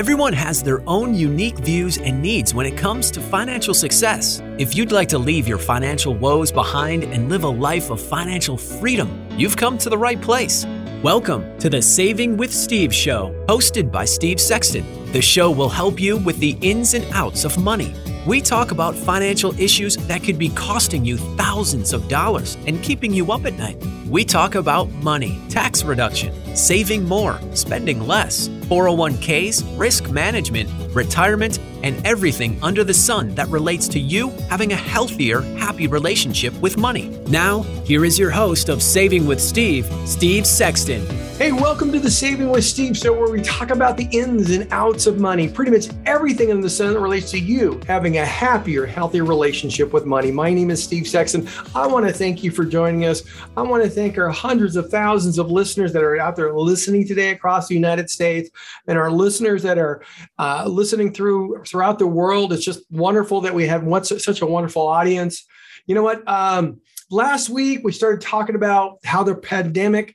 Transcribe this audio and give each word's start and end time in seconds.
Everyone 0.00 0.32
has 0.32 0.62
their 0.62 0.80
own 0.88 1.14
unique 1.14 1.58
views 1.58 1.98
and 1.98 2.22
needs 2.22 2.54
when 2.54 2.64
it 2.64 2.74
comes 2.74 3.10
to 3.10 3.20
financial 3.20 3.74
success. 3.74 4.40
If 4.56 4.74
you'd 4.74 4.92
like 4.92 5.10
to 5.10 5.18
leave 5.18 5.46
your 5.46 5.58
financial 5.58 6.14
woes 6.14 6.50
behind 6.50 7.04
and 7.04 7.28
live 7.28 7.44
a 7.44 7.48
life 7.48 7.90
of 7.90 8.00
financial 8.00 8.56
freedom, 8.56 9.10
you've 9.36 9.58
come 9.58 9.76
to 9.76 9.90
the 9.90 9.98
right 9.98 10.18
place. 10.18 10.64
Welcome 11.02 11.58
to 11.58 11.68
the 11.68 11.82
Saving 11.82 12.38
with 12.38 12.50
Steve 12.50 12.94
show, 12.94 13.34
hosted 13.46 13.92
by 13.92 14.06
Steve 14.06 14.40
Sexton. 14.40 14.86
The 15.12 15.20
show 15.20 15.50
will 15.50 15.68
help 15.68 16.00
you 16.00 16.16
with 16.16 16.38
the 16.38 16.56
ins 16.62 16.94
and 16.94 17.04
outs 17.12 17.44
of 17.44 17.62
money. 17.62 17.94
We 18.26 18.40
talk 18.40 18.70
about 18.70 18.94
financial 18.94 19.52
issues 19.60 19.98
that 19.98 20.22
could 20.22 20.38
be 20.38 20.48
costing 20.48 21.04
you 21.04 21.18
thousands 21.36 21.92
of 21.92 22.08
dollars 22.08 22.56
and 22.66 22.82
keeping 22.82 23.12
you 23.12 23.32
up 23.32 23.44
at 23.44 23.58
night. 23.58 23.76
We 24.08 24.24
talk 24.24 24.54
about 24.54 24.88
money, 25.02 25.38
tax 25.50 25.84
reduction, 25.84 26.32
saving 26.56 27.04
more, 27.04 27.38
spending 27.52 28.06
less, 28.06 28.48
401ks, 28.70 29.64
risk 29.76 30.10
management, 30.10 30.70
retirement, 30.94 31.58
and 31.82 32.04
everything 32.06 32.58
under 32.62 32.84
the 32.84 32.94
sun 32.94 33.34
that 33.34 33.48
relates 33.48 33.88
to 33.88 34.00
you 34.00 34.30
having 34.48 34.72
a 34.72 34.76
healthier, 34.76 35.42
happy 35.58 35.86
relationship 35.86 36.54
with 36.60 36.76
money. 36.76 37.08
Now, 37.28 37.62
here 37.84 38.04
is 38.04 38.18
your 38.18 38.30
host 38.30 38.68
of 38.68 38.82
Saving 38.82 39.26
with 39.26 39.40
Steve, 39.40 39.86
Steve 40.04 40.46
Sexton. 40.46 41.06
Hey, 41.40 41.52
welcome 41.52 41.90
to 41.92 41.98
the 41.98 42.10
Saving 42.10 42.50
with 42.50 42.64
Steve 42.64 42.94
show, 42.94 43.18
where 43.18 43.30
we 43.30 43.40
talk 43.40 43.70
about 43.70 43.96
the 43.96 44.04
ins 44.12 44.50
and 44.50 44.70
outs 44.72 45.06
of 45.06 45.18
money, 45.18 45.48
pretty 45.48 45.70
much 45.70 45.88
everything 46.04 46.50
in 46.50 46.60
the 46.60 46.68
sun 46.68 46.92
that 46.92 47.00
relates 47.00 47.30
to 47.30 47.38
you 47.38 47.80
having 47.86 48.18
a 48.18 48.26
happier, 48.26 48.84
healthier 48.84 49.24
relationship 49.24 49.94
with 49.94 50.04
money. 50.04 50.30
My 50.30 50.52
name 50.52 50.70
is 50.70 50.84
Steve 50.84 51.06
Sexton. 51.06 51.48
I 51.74 51.86
want 51.86 52.06
to 52.06 52.12
thank 52.12 52.44
you 52.44 52.50
for 52.50 52.66
joining 52.66 53.06
us. 53.06 53.22
I 53.56 53.62
want 53.62 53.82
to 53.82 53.88
thank 53.88 54.18
our 54.18 54.28
hundreds 54.28 54.76
of 54.76 54.90
thousands 54.90 55.38
of 55.38 55.50
listeners 55.50 55.94
that 55.94 56.02
are 56.02 56.20
out 56.20 56.36
there 56.36 56.52
listening 56.52 57.08
today 57.08 57.30
across 57.30 57.68
the 57.68 57.74
United 57.74 58.10
States, 58.10 58.50
and 58.86 58.98
our 58.98 59.10
listeners 59.10 59.62
that 59.62 59.78
are 59.78 60.02
uh, 60.38 60.66
listening 60.68 61.10
through 61.14 61.64
throughout 61.70 61.98
the 61.98 62.06
world. 62.06 62.52
It's 62.52 62.64
just 62.64 62.82
wonderful 62.90 63.42
that 63.42 63.54
we 63.54 63.66
have 63.66 63.84
such 64.04 64.40
a 64.40 64.46
wonderful 64.46 64.86
audience. 64.86 65.46
You 65.86 65.94
know 65.94 66.02
what? 66.02 66.26
Um, 66.28 66.80
last 67.10 67.48
week 67.48 67.80
we 67.84 67.92
started 67.92 68.20
talking 68.20 68.54
about 68.54 68.98
how 69.04 69.22
the 69.22 69.34
pandemic 69.34 70.14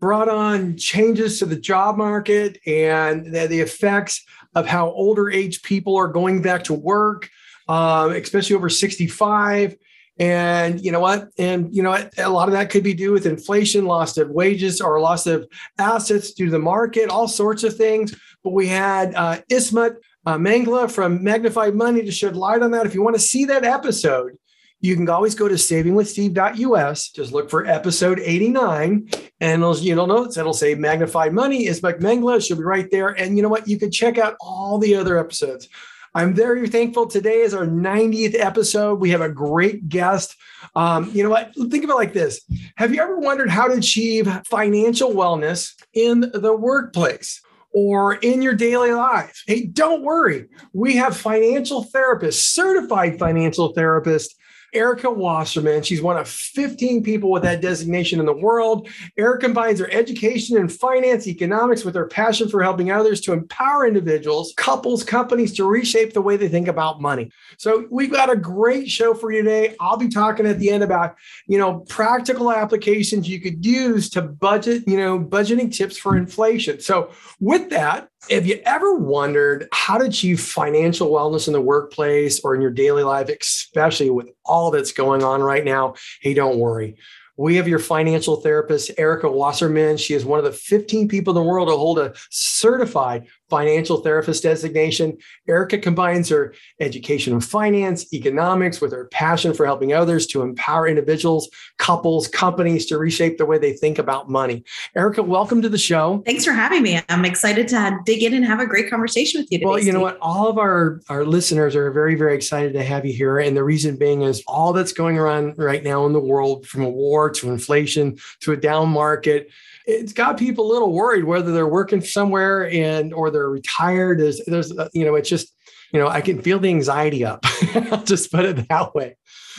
brought 0.00 0.28
on 0.28 0.76
changes 0.76 1.38
to 1.38 1.46
the 1.46 1.56
job 1.56 1.96
market 1.96 2.58
and 2.66 3.26
the, 3.26 3.60
effects 3.60 4.24
of 4.54 4.66
how 4.66 4.90
older 4.90 5.30
age 5.30 5.62
people 5.62 5.96
are 5.96 6.08
going 6.08 6.40
back 6.40 6.64
to 6.64 6.74
work, 6.74 7.28
uh, 7.68 8.12
especially 8.16 8.56
over 8.56 8.70
65. 8.70 9.76
And 10.18 10.82
you 10.82 10.90
know 10.92 11.00
what? 11.00 11.28
And 11.38 11.74
you 11.74 11.82
know 11.82 11.90
what? 11.90 12.18
A 12.18 12.28
lot 12.28 12.48
of 12.48 12.52
that 12.52 12.70
could 12.70 12.82
be 12.82 12.94
due 12.94 13.12
with 13.12 13.26
inflation, 13.26 13.86
loss 13.86 14.16
of 14.18 14.30
wages, 14.30 14.80
or 14.80 15.00
loss 15.00 15.26
of 15.26 15.46
assets 15.78 16.32
due 16.32 16.46
to 16.46 16.50
the 16.50 16.58
market, 16.58 17.08
all 17.08 17.28
sorts 17.28 17.62
of 17.62 17.76
things. 17.76 18.14
But 18.42 18.52
we 18.52 18.66
had 18.66 19.14
uh, 19.14 19.40
Ismat 19.50 19.96
uh, 20.30 20.38
Mangla 20.38 20.88
from 20.88 21.24
Magnified 21.24 21.74
Money 21.74 22.04
to 22.04 22.12
shed 22.12 22.36
light 22.36 22.62
on 22.62 22.70
that. 22.70 22.86
If 22.86 22.94
you 22.94 23.02
want 23.02 23.16
to 23.16 23.20
see 23.20 23.46
that 23.46 23.64
episode, 23.64 24.38
you 24.80 24.94
can 24.94 25.08
always 25.08 25.34
go 25.34 25.48
to 25.48 25.56
savingwithsteve.us. 25.56 27.10
Just 27.10 27.32
look 27.32 27.50
for 27.50 27.66
episode 27.66 28.20
89, 28.20 29.10
and 29.40 29.62
it'll, 29.62 29.76
you'll 29.78 30.06
notice 30.06 30.36
it'll 30.36 30.52
say 30.52 30.76
Magnified 30.76 31.32
Money 31.32 31.66
is 31.66 31.80
Mangla. 31.80 32.46
She'll 32.46 32.56
be 32.56 32.62
right 32.62 32.88
there. 32.92 33.08
And 33.08 33.36
you 33.36 33.42
know 33.42 33.48
what? 33.48 33.66
You 33.66 33.76
can 33.76 33.90
check 33.90 34.18
out 34.18 34.36
all 34.40 34.78
the 34.78 34.94
other 34.94 35.18
episodes. 35.18 35.68
I'm 36.14 36.32
very 36.32 36.68
thankful. 36.68 37.08
Today 37.08 37.40
is 37.40 37.52
our 37.52 37.66
90th 37.66 38.36
episode. 38.38 39.00
We 39.00 39.10
have 39.10 39.20
a 39.20 39.28
great 39.28 39.88
guest. 39.88 40.36
Um, 40.76 41.10
you 41.12 41.24
know 41.24 41.30
what? 41.30 41.54
Think 41.56 41.82
of 41.82 41.90
it 41.90 41.94
like 41.94 42.12
this 42.12 42.40
Have 42.76 42.94
you 42.94 43.02
ever 43.02 43.18
wondered 43.18 43.50
how 43.50 43.66
to 43.66 43.74
achieve 43.74 44.28
financial 44.46 45.10
wellness 45.10 45.74
in 45.92 46.20
the 46.20 46.56
workplace? 46.56 47.42
Or 47.72 48.14
in 48.14 48.42
your 48.42 48.54
daily 48.54 48.92
life. 48.92 49.42
Hey, 49.46 49.66
don't 49.66 50.02
worry. 50.02 50.46
We 50.72 50.96
have 50.96 51.16
financial 51.16 51.84
therapists, 51.84 52.42
certified 52.42 53.18
financial 53.18 53.74
therapists 53.74 54.34
Erica 54.72 55.10
Wasserman. 55.10 55.82
She's 55.82 56.02
one 56.02 56.16
of 56.16 56.28
15 56.28 57.02
people 57.02 57.30
with 57.30 57.42
that 57.42 57.60
designation 57.60 58.20
in 58.20 58.26
the 58.26 58.32
world. 58.32 58.88
Erica 59.16 59.46
combines 59.46 59.80
her 59.80 59.90
education 59.90 60.56
in 60.56 60.68
finance, 60.68 61.26
economics 61.26 61.84
with 61.84 61.94
her 61.94 62.06
passion 62.06 62.48
for 62.48 62.62
helping 62.62 62.90
others 62.90 63.20
to 63.22 63.32
empower 63.32 63.86
individuals, 63.86 64.52
couples, 64.56 65.02
companies 65.02 65.52
to 65.54 65.64
reshape 65.64 66.12
the 66.12 66.22
way 66.22 66.36
they 66.36 66.48
think 66.48 66.68
about 66.68 67.00
money. 67.00 67.30
So 67.56 67.86
we've 67.90 68.12
got 68.12 68.30
a 68.30 68.36
great 68.36 68.90
show 68.90 69.14
for 69.14 69.32
you 69.32 69.42
today. 69.42 69.74
I'll 69.80 69.96
be 69.96 70.08
talking 70.08 70.46
at 70.46 70.58
the 70.58 70.70
end 70.70 70.82
about, 70.82 71.16
you 71.46 71.58
know, 71.58 71.80
practical 71.88 72.52
applications 72.52 73.28
you 73.28 73.40
could 73.40 73.64
use 73.64 74.10
to 74.10 74.22
budget, 74.22 74.84
you 74.86 74.98
know, 74.98 75.18
budgeting 75.18 75.74
tips 75.74 75.96
for 75.96 76.16
inflation. 76.16 76.80
So 76.80 77.10
with 77.40 77.70
that, 77.70 78.09
have 78.28 78.46
you 78.46 78.60
ever 78.66 78.96
wondered 78.96 79.68
how 79.72 79.96
to 79.96 80.04
achieve 80.04 80.40
financial 80.40 81.10
wellness 81.10 81.46
in 81.46 81.52
the 81.52 81.60
workplace 81.60 82.40
or 82.40 82.54
in 82.54 82.60
your 82.60 82.70
daily 82.70 83.02
life, 83.02 83.30
especially 83.40 84.10
with 84.10 84.28
all 84.44 84.70
that's 84.70 84.92
going 84.92 85.22
on 85.22 85.40
right 85.40 85.64
now? 85.64 85.94
Hey, 86.20 86.34
don't 86.34 86.58
worry. 86.58 86.96
We 87.36 87.56
have 87.56 87.66
your 87.66 87.78
financial 87.78 88.36
therapist, 88.36 88.90
Erica 88.98 89.30
Wasserman. 89.30 89.96
She 89.96 90.12
is 90.12 90.26
one 90.26 90.38
of 90.38 90.44
the 90.44 90.52
15 90.52 91.08
people 91.08 91.30
in 91.36 91.42
the 91.42 91.48
world 91.48 91.68
to 91.68 91.76
hold 91.76 91.98
a 91.98 92.12
certified 92.28 93.28
financial 93.50 93.98
therapist 93.98 94.42
designation. 94.42 95.18
Erica 95.48 95.78
combines 95.78 96.28
her 96.28 96.54
education 96.78 97.34
in 97.34 97.40
finance, 97.40 98.12
economics 98.14 98.80
with 98.80 98.92
her 98.92 99.06
passion 99.06 99.52
for 99.52 99.66
helping 99.66 99.92
others 99.92 100.26
to 100.28 100.42
empower 100.42 100.88
individuals, 100.88 101.48
couples, 101.78 102.28
companies 102.28 102.86
to 102.86 102.96
reshape 102.96 103.38
the 103.38 103.46
way 103.46 103.58
they 103.58 103.72
think 103.72 103.98
about 103.98 104.30
money. 104.30 104.64
Erica, 104.96 105.22
welcome 105.22 105.60
to 105.62 105.68
the 105.68 105.78
show. 105.78 106.22
Thanks 106.24 106.44
for 106.44 106.52
having 106.52 106.82
me. 106.82 107.00
I'm 107.08 107.24
excited 107.24 107.68
to 107.68 107.98
dig 108.06 108.22
in 108.22 108.34
and 108.34 108.44
have 108.44 108.60
a 108.60 108.66
great 108.66 108.88
conversation 108.88 109.40
with 109.40 109.50
you 109.50 109.58
today. 109.58 109.66
Well, 109.66 109.78
you 109.78 109.82
Steve. 109.82 109.94
know 109.94 110.00
what? 110.00 110.18
All 110.20 110.48
of 110.48 110.58
our, 110.58 111.00
our 111.08 111.24
listeners 111.24 111.74
are 111.74 111.90
very, 111.90 112.14
very 112.14 112.34
excited 112.34 112.72
to 112.74 112.84
have 112.84 113.04
you 113.04 113.12
here. 113.12 113.38
And 113.38 113.56
the 113.56 113.64
reason 113.64 113.96
being 113.96 114.22
is 114.22 114.42
all 114.46 114.72
that's 114.72 114.92
going 114.92 115.18
on 115.18 115.54
right 115.56 115.82
now 115.82 116.06
in 116.06 116.12
the 116.12 116.20
world 116.20 116.66
from 116.66 116.82
a 116.82 116.88
war 116.88 117.30
to 117.30 117.50
inflation 117.50 118.18
to 118.40 118.52
a 118.52 118.56
down 118.56 118.88
market 118.90 119.50
it's 119.90 120.12
got 120.12 120.38
people 120.38 120.70
a 120.70 120.72
little 120.72 120.92
worried 120.92 121.24
whether 121.24 121.52
they're 121.52 121.68
working 121.68 122.00
somewhere 122.00 122.70
and 122.70 123.12
or 123.12 123.30
they're 123.30 123.50
retired. 123.50 124.20
There's, 124.20 124.40
there's, 124.46 124.76
uh, 124.76 124.88
you 124.92 125.04
know, 125.04 125.14
it's 125.14 125.28
just, 125.28 125.54
you 125.92 126.00
know, 126.00 126.08
I 126.08 126.20
can 126.20 126.40
feel 126.40 126.58
the 126.58 126.68
anxiety 126.68 127.24
up. 127.24 127.44
I'll 127.90 128.04
just 128.04 128.30
put 128.30 128.44
it 128.44 128.68
that 128.68 128.94
way. 128.94 129.16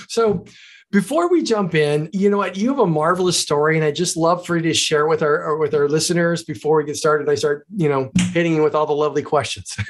So, 0.08 0.46
before 0.92 1.30
we 1.30 1.42
jump 1.42 1.74
in, 1.74 2.10
you 2.12 2.30
know 2.30 2.38
what? 2.38 2.58
You 2.58 2.70
have 2.70 2.80
a 2.80 2.86
marvelous 2.86 3.40
story, 3.40 3.78
and 3.78 3.86
I 3.86 3.92
just 3.92 4.18
love 4.18 4.46
for 4.46 4.58
you 4.58 4.64
to 4.64 4.74
share 4.74 5.08
with 5.08 5.22
our 5.22 5.58
with 5.58 5.74
our 5.74 5.88
listeners 5.88 6.44
before 6.44 6.78
we 6.78 6.84
get 6.84 6.98
started. 6.98 7.30
I 7.30 7.36
start, 7.36 7.66
you 7.74 7.88
know, 7.88 8.12
hitting 8.34 8.56
you 8.56 8.64
with 8.64 8.76
all 8.76 8.86
the 8.86 8.94
lovely 8.94 9.24
questions. 9.24 9.74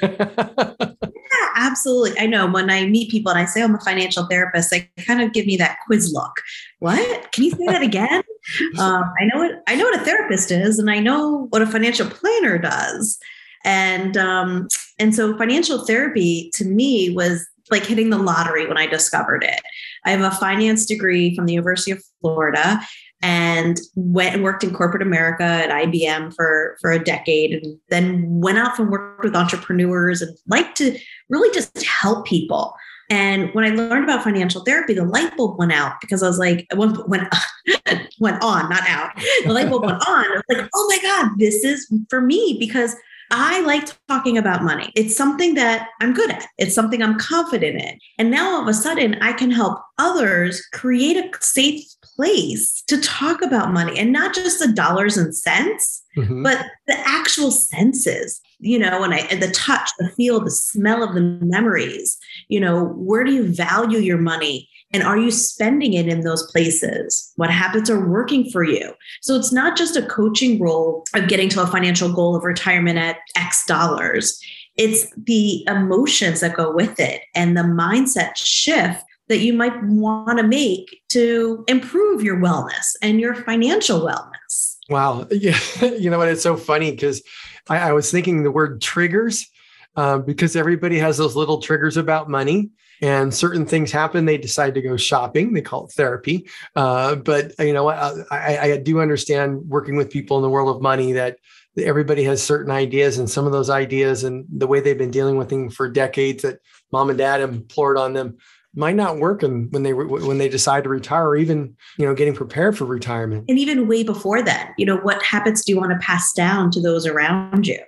Absolutely. 1.54 2.18
I 2.18 2.26
know 2.26 2.50
when 2.50 2.70
I 2.70 2.86
meet 2.86 3.10
people 3.10 3.30
and 3.30 3.38
I 3.38 3.44
say 3.44 3.62
I'm 3.62 3.74
a 3.74 3.80
financial 3.80 4.26
therapist, 4.26 4.70
they 4.70 4.90
kind 4.98 5.20
of 5.20 5.32
give 5.32 5.46
me 5.46 5.56
that 5.56 5.78
quiz 5.86 6.12
look. 6.12 6.32
What? 6.78 7.32
Can 7.32 7.44
you 7.44 7.50
say 7.50 7.66
that 7.66 7.82
again? 7.82 8.22
um, 8.78 9.04
I 9.20 9.24
know 9.24 9.38
what 9.38 9.62
I 9.66 9.74
know 9.74 9.84
what 9.84 10.00
a 10.00 10.04
therapist 10.04 10.50
is, 10.50 10.78
and 10.78 10.90
I 10.90 10.98
know 10.98 11.46
what 11.50 11.62
a 11.62 11.66
financial 11.66 12.08
planner 12.08 12.58
does. 12.58 13.18
And 13.64 14.16
um, 14.16 14.68
and 14.98 15.14
so 15.14 15.36
financial 15.36 15.84
therapy 15.84 16.50
to 16.54 16.64
me 16.64 17.10
was 17.10 17.46
like 17.70 17.86
hitting 17.86 18.10
the 18.10 18.18
lottery 18.18 18.66
when 18.66 18.78
I 18.78 18.86
discovered 18.86 19.44
it. 19.44 19.60
I 20.04 20.10
have 20.10 20.20
a 20.20 20.36
finance 20.36 20.84
degree 20.84 21.34
from 21.34 21.46
the 21.46 21.52
University 21.52 21.92
of 21.92 22.02
Florida 22.20 22.80
and 23.22 23.78
went 23.94 24.34
and 24.34 24.42
worked 24.42 24.64
in 24.64 24.74
corporate 24.74 25.02
America 25.02 25.44
at 25.44 25.70
IBM 25.70 26.34
for, 26.34 26.76
for 26.80 26.90
a 26.90 27.02
decade 27.02 27.52
and 27.52 27.78
then 27.88 28.40
went 28.40 28.58
out 28.58 28.78
and 28.78 28.90
worked 28.90 29.24
with 29.24 29.36
entrepreneurs 29.36 30.20
and 30.20 30.36
liked 30.48 30.76
to 30.78 30.98
really 31.28 31.52
just 31.54 31.84
help 31.84 32.26
people. 32.26 32.74
And 33.10 33.52
when 33.54 33.64
I 33.64 33.74
learned 33.74 34.04
about 34.04 34.24
financial 34.24 34.64
therapy, 34.64 34.94
the 34.94 35.04
light 35.04 35.36
bulb 35.36 35.58
went 35.58 35.72
out 35.72 35.94
because 36.00 36.22
I 36.22 36.26
was 36.26 36.38
like, 36.38 36.66
went 36.74 37.08
went, 37.08 37.32
went 38.20 38.42
on, 38.42 38.68
not 38.68 38.88
out. 38.88 39.10
The 39.44 39.52
light 39.52 39.70
bulb 39.70 39.84
went 39.84 40.02
on. 40.08 40.24
I 40.24 40.30
was 40.30 40.42
like, 40.48 40.68
oh 40.74 40.86
my 40.88 40.98
God, 41.02 41.30
this 41.38 41.62
is 41.62 41.92
for 42.08 42.20
me 42.20 42.56
because 42.58 42.96
I 43.30 43.60
like 43.62 43.88
talking 44.08 44.36
about 44.36 44.62
money. 44.62 44.92
It's 44.94 45.16
something 45.16 45.54
that 45.54 45.88
I'm 46.00 46.12
good 46.12 46.30
at. 46.30 46.46
It's 46.58 46.74
something 46.74 47.02
I'm 47.02 47.18
confident 47.18 47.80
in. 47.80 47.98
And 48.18 48.30
now 48.30 48.54
all 48.54 48.62
of 48.62 48.68
a 48.68 48.74
sudden 48.74 49.16
I 49.22 49.32
can 49.32 49.50
help 49.50 49.78
others 49.98 50.66
create 50.72 51.16
a 51.16 51.30
safe 51.40 51.82
place 52.16 52.82
to 52.86 53.00
talk 53.00 53.42
about 53.42 53.72
money 53.72 53.98
and 53.98 54.12
not 54.12 54.34
just 54.34 54.58
the 54.58 54.72
dollars 54.72 55.16
and 55.16 55.34
cents, 55.34 56.02
mm-hmm. 56.16 56.42
but 56.42 56.64
the 56.86 56.96
actual 57.06 57.50
senses, 57.50 58.40
you 58.58 58.78
know, 58.78 59.02
and 59.02 59.14
I 59.14 59.18
and 59.30 59.42
the 59.42 59.50
touch, 59.50 59.90
the 59.98 60.08
feel, 60.10 60.40
the 60.40 60.50
smell 60.50 61.02
of 61.02 61.14
the 61.14 61.20
memories. 61.20 62.18
You 62.48 62.60
know, 62.60 62.86
where 62.96 63.24
do 63.24 63.32
you 63.32 63.52
value 63.52 63.98
your 63.98 64.18
money? 64.18 64.68
And 64.92 65.02
are 65.02 65.16
you 65.16 65.30
spending 65.30 65.94
it 65.94 66.06
in 66.06 66.20
those 66.20 66.50
places? 66.52 67.32
What 67.36 67.50
habits 67.50 67.88
are 67.88 68.08
working 68.08 68.50
for 68.50 68.62
you? 68.62 68.92
So 69.22 69.34
it's 69.36 69.52
not 69.52 69.76
just 69.76 69.96
a 69.96 70.06
coaching 70.06 70.60
role 70.60 71.04
of 71.14 71.28
getting 71.28 71.48
to 71.50 71.62
a 71.62 71.66
financial 71.66 72.12
goal 72.12 72.36
of 72.36 72.44
retirement 72.44 72.98
at 72.98 73.16
X 73.36 73.64
dollars. 73.64 74.38
It's 74.76 75.06
the 75.16 75.64
emotions 75.66 76.40
that 76.40 76.56
go 76.56 76.72
with 76.72 76.98
it 76.98 77.22
and 77.34 77.56
the 77.56 77.62
mindset 77.62 78.36
shift 78.36 79.02
that 79.28 79.38
you 79.38 79.52
might 79.52 79.82
want 79.84 80.38
to 80.38 80.44
make 80.44 81.00
to 81.10 81.64
improve 81.68 82.22
your 82.22 82.36
wellness 82.36 82.94
and 83.02 83.20
your 83.20 83.34
financial 83.34 84.00
wellness. 84.00 84.76
Wow. 84.88 85.26
Yeah. 85.30 85.58
You 85.82 86.10
know 86.10 86.18
what? 86.18 86.28
It's 86.28 86.42
so 86.42 86.56
funny 86.56 86.90
because 86.90 87.22
I, 87.68 87.78
I, 87.78 87.92
was 87.92 88.10
thinking 88.10 88.42
the 88.42 88.50
word 88.50 88.80
triggers. 88.80 89.48
uh, 89.96 90.18
because 90.18 90.56
everybody 90.56 90.98
has 90.98 91.18
those 91.18 91.36
little 91.36 91.60
triggers 91.60 91.96
about 91.96 92.28
money 92.28 92.70
and 93.02 93.34
certain 93.34 93.66
things 93.66 93.90
happen 93.90 94.24
they 94.24 94.38
decide 94.38 94.74
to 94.74 94.80
go 94.80 94.96
shopping 94.96 95.52
they 95.52 95.60
call 95.60 95.84
it 95.84 95.92
therapy 95.92 96.48
uh, 96.76 97.14
but 97.16 97.52
you 97.58 97.74
know 97.74 97.88
I, 97.88 98.24
I, 98.30 98.76
do 98.78 99.00
understand 99.00 99.68
working 99.68 99.96
with 99.96 100.10
people 100.10 100.38
in 100.38 100.42
the 100.42 100.48
world 100.48 100.74
of 100.74 100.80
money 100.80 101.12
that 101.12 101.36
everybody 101.76 102.22
has 102.24 102.42
certain 102.42 102.70
ideas 102.70 103.18
and 103.18 103.28
some 103.28 103.44
of 103.44 103.52
those 103.52 103.68
ideas 103.68 104.24
and 104.24 104.46
the 104.50 104.66
way 104.66 104.80
they've 104.80 104.96
been 104.96 105.10
dealing 105.10 105.36
with 105.36 105.50
things 105.50 105.74
for 105.74 105.88
decades 105.88 106.42
that 106.42 106.60
mom 106.92 107.10
and 107.10 107.18
dad 107.18 107.40
implored 107.40 107.98
on 107.98 108.12
them 108.12 108.38
might 108.74 108.96
not 108.96 109.18
work 109.18 109.42
and 109.42 109.70
when 109.72 109.82
they 109.82 109.92
when 109.92 110.38
they 110.38 110.48
decide 110.48 110.82
to 110.84 110.88
retire 110.88 111.28
or 111.28 111.36
even 111.36 111.76
you 111.98 112.06
know 112.06 112.14
getting 112.14 112.34
prepared 112.34 112.76
for 112.76 112.84
retirement 112.84 113.44
and 113.48 113.58
even 113.58 113.86
way 113.86 114.02
before 114.02 114.42
that 114.42 114.72
you 114.78 114.86
know 114.86 114.96
what 114.98 115.22
habits 115.22 115.64
do 115.64 115.72
you 115.72 115.78
want 115.78 115.92
to 115.92 115.98
pass 115.98 116.32
down 116.32 116.70
to 116.70 116.80
those 116.80 117.06
around 117.06 117.66
you 117.66 117.78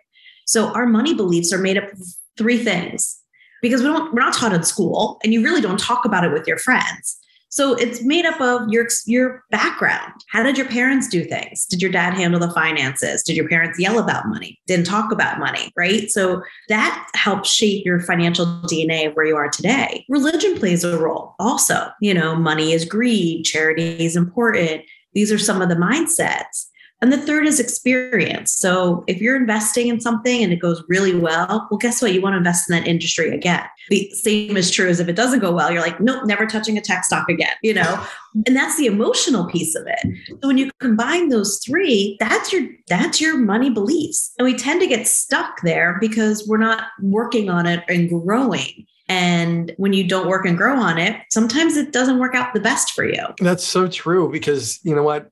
so 0.47 0.67
our 0.75 0.87
money 0.87 1.15
beliefs 1.15 1.53
are 1.53 1.59
made 1.59 1.79
up 1.79 1.91
of 1.93 1.99
three 2.37 2.63
things 2.63 3.21
because 3.65 3.81
we 3.81 3.89
don't 3.89 4.13
we're 4.13 4.21
not 4.21 4.35
taught 4.35 4.53
in 4.53 4.63
school 4.63 5.19
and 5.25 5.33
you 5.33 5.43
really 5.43 5.63
don't 5.63 5.81
talk 5.81 6.05
about 6.05 6.23
it 6.23 6.33
with 6.33 6.47
your 6.47 6.59
friends. 6.59 7.19
So 7.55 7.75
it's 7.75 8.03
made 8.03 8.27
up 8.27 8.41
of 8.41 8.69
your 8.69 8.89
your 9.06 9.45
background. 9.53 10.12
How 10.29 10.43
did 10.43 10.59
your 10.59 10.67
parents 10.67 11.06
do 11.06 11.25
things? 11.25 11.67
Did 11.67 11.81
your 11.81 11.91
dad 11.93 12.12
handle 12.15 12.41
the 12.41 12.51
finances? 12.51 13.23
Did 13.23 13.37
your 13.37 13.49
parents 13.49 13.79
yell 13.79 14.01
about 14.01 14.27
money? 14.27 14.59
Didn't 14.67 14.87
talk 14.87 15.12
about 15.12 15.39
money, 15.39 15.71
right? 15.77 16.11
So 16.11 16.43
that 16.69 17.09
helps 17.15 17.49
shape 17.49 17.87
your 17.87 18.01
financial 18.01 18.45
DNA 18.45 19.15
where 19.15 19.25
you 19.25 19.37
are 19.37 19.49
today. 19.49 20.05
Religion 20.09 20.59
plays 20.59 20.83
a 20.83 20.99
role 20.99 21.37
also. 21.39 21.91
You 22.01 22.12
know, 22.12 22.35
money 22.35 22.73
is 22.73 22.85
greed, 22.85 23.45
charity 23.45 24.05
is 24.05 24.17
important. 24.17 24.83
These 25.12 25.31
are 25.31 25.39
some 25.39 25.62
of 25.62 25.69
the 25.69 25.77
mindsets. 25.77 26.67
And 27.00 27.12
the 27.12 27.19
third 27.19 27.46
is 27.46 27.61
experience. 27.61 28.52
So 28.52 29.05
if 29.06 29.20
you're 29.20 29.37
investing 29.37 29.88
in 29.88 30.00
something 30.00 30.43
and 30.43 30.52
it 30.52 30.56
goes 30.56 30.82
really 30.88 31.14
well, 31.14 31.69
well, 31.70 31.79
guess 31.79 32.00
what? 32.00 32.14
You 32.14 32.23
want 32.23 32.32
to 32.32 32.38
invest 32.38 32.70
in 32.70 32.76
that 32.76 32.88
industry 32.88 33.29
again. 33.35 33.64
The 33.91 34.08
same 34.11 34.56
is 34.56 34.70
true 34.70 34.88
as 34.88 35.00
if 35.00 35.08
it 35.08 35.17
doesn't 35.17 35.41
go 35.41 35.52
well, 35.52 35.70
you're 35.70 35.82
like, 35.82 36.00
nope, 36.00 36.25
never 36.25 36.46
touching 36.46 36.79
a 36.79 36.81
tech 36.81 37.05
stock 37.05 37.29
again, 37.29 37.52
you 37.62 37.75
know? 37.75 38.02
And 38.46 38.56
that's 38.56 38.79
the 38.79 38.87
emotional 38.87 39.46
piece 39.46 39.75
of 39.75 39.87
it. 39.87 40.17
So 40.29 40.49
when 40.49 40.56
you 40.56 40.70
combine 40.81 41.29
those 41.29 41.61
three, 41.64 42.17
that's 42.20 42.52
your 42.52 42.67
that's 42.88 43.20
your 43.20 43.37
money 43.37 43.70
beliefs. 43.70 44.32
And 44.38 44.47
we 44.47 44.55
tend 44.55 44.81
to 44.81 44.87
get 44.87 45.06
stuck 45.06 45.61
there 45.62 45.99
because 46.00 46.47
we're 46.49 46.58
not 46.58 46.85
working 47.02 47.50
on 47.50 47.67
it 47.67 47.85
and 47.88 48.08
growing. 48.08 48.87
And 49.08 49.73
when 49.76 49.93
you 49.93 50.08
don't 50.08 50.29
work 50.29 50.47
and 50.47 50.56
grow 50.56 50.79
on 50.79 50.99
it, 50.99 51.20
sometimes 51.31 51.76
it 51.76 51.93
doesn't 51.93 52.19
work 52.19 52.35
out 52.35 52.55
the 52.55 52.61
best 52.61 52.93
for 52.93 53.05
you. 53.05 53.23
That's 53.38 53.64
so 53.64 53.87
true 53.87 54.31
because 54.32 54.81
you 54.82 54.94
know 54.94 55.02
what? 55.02 55.31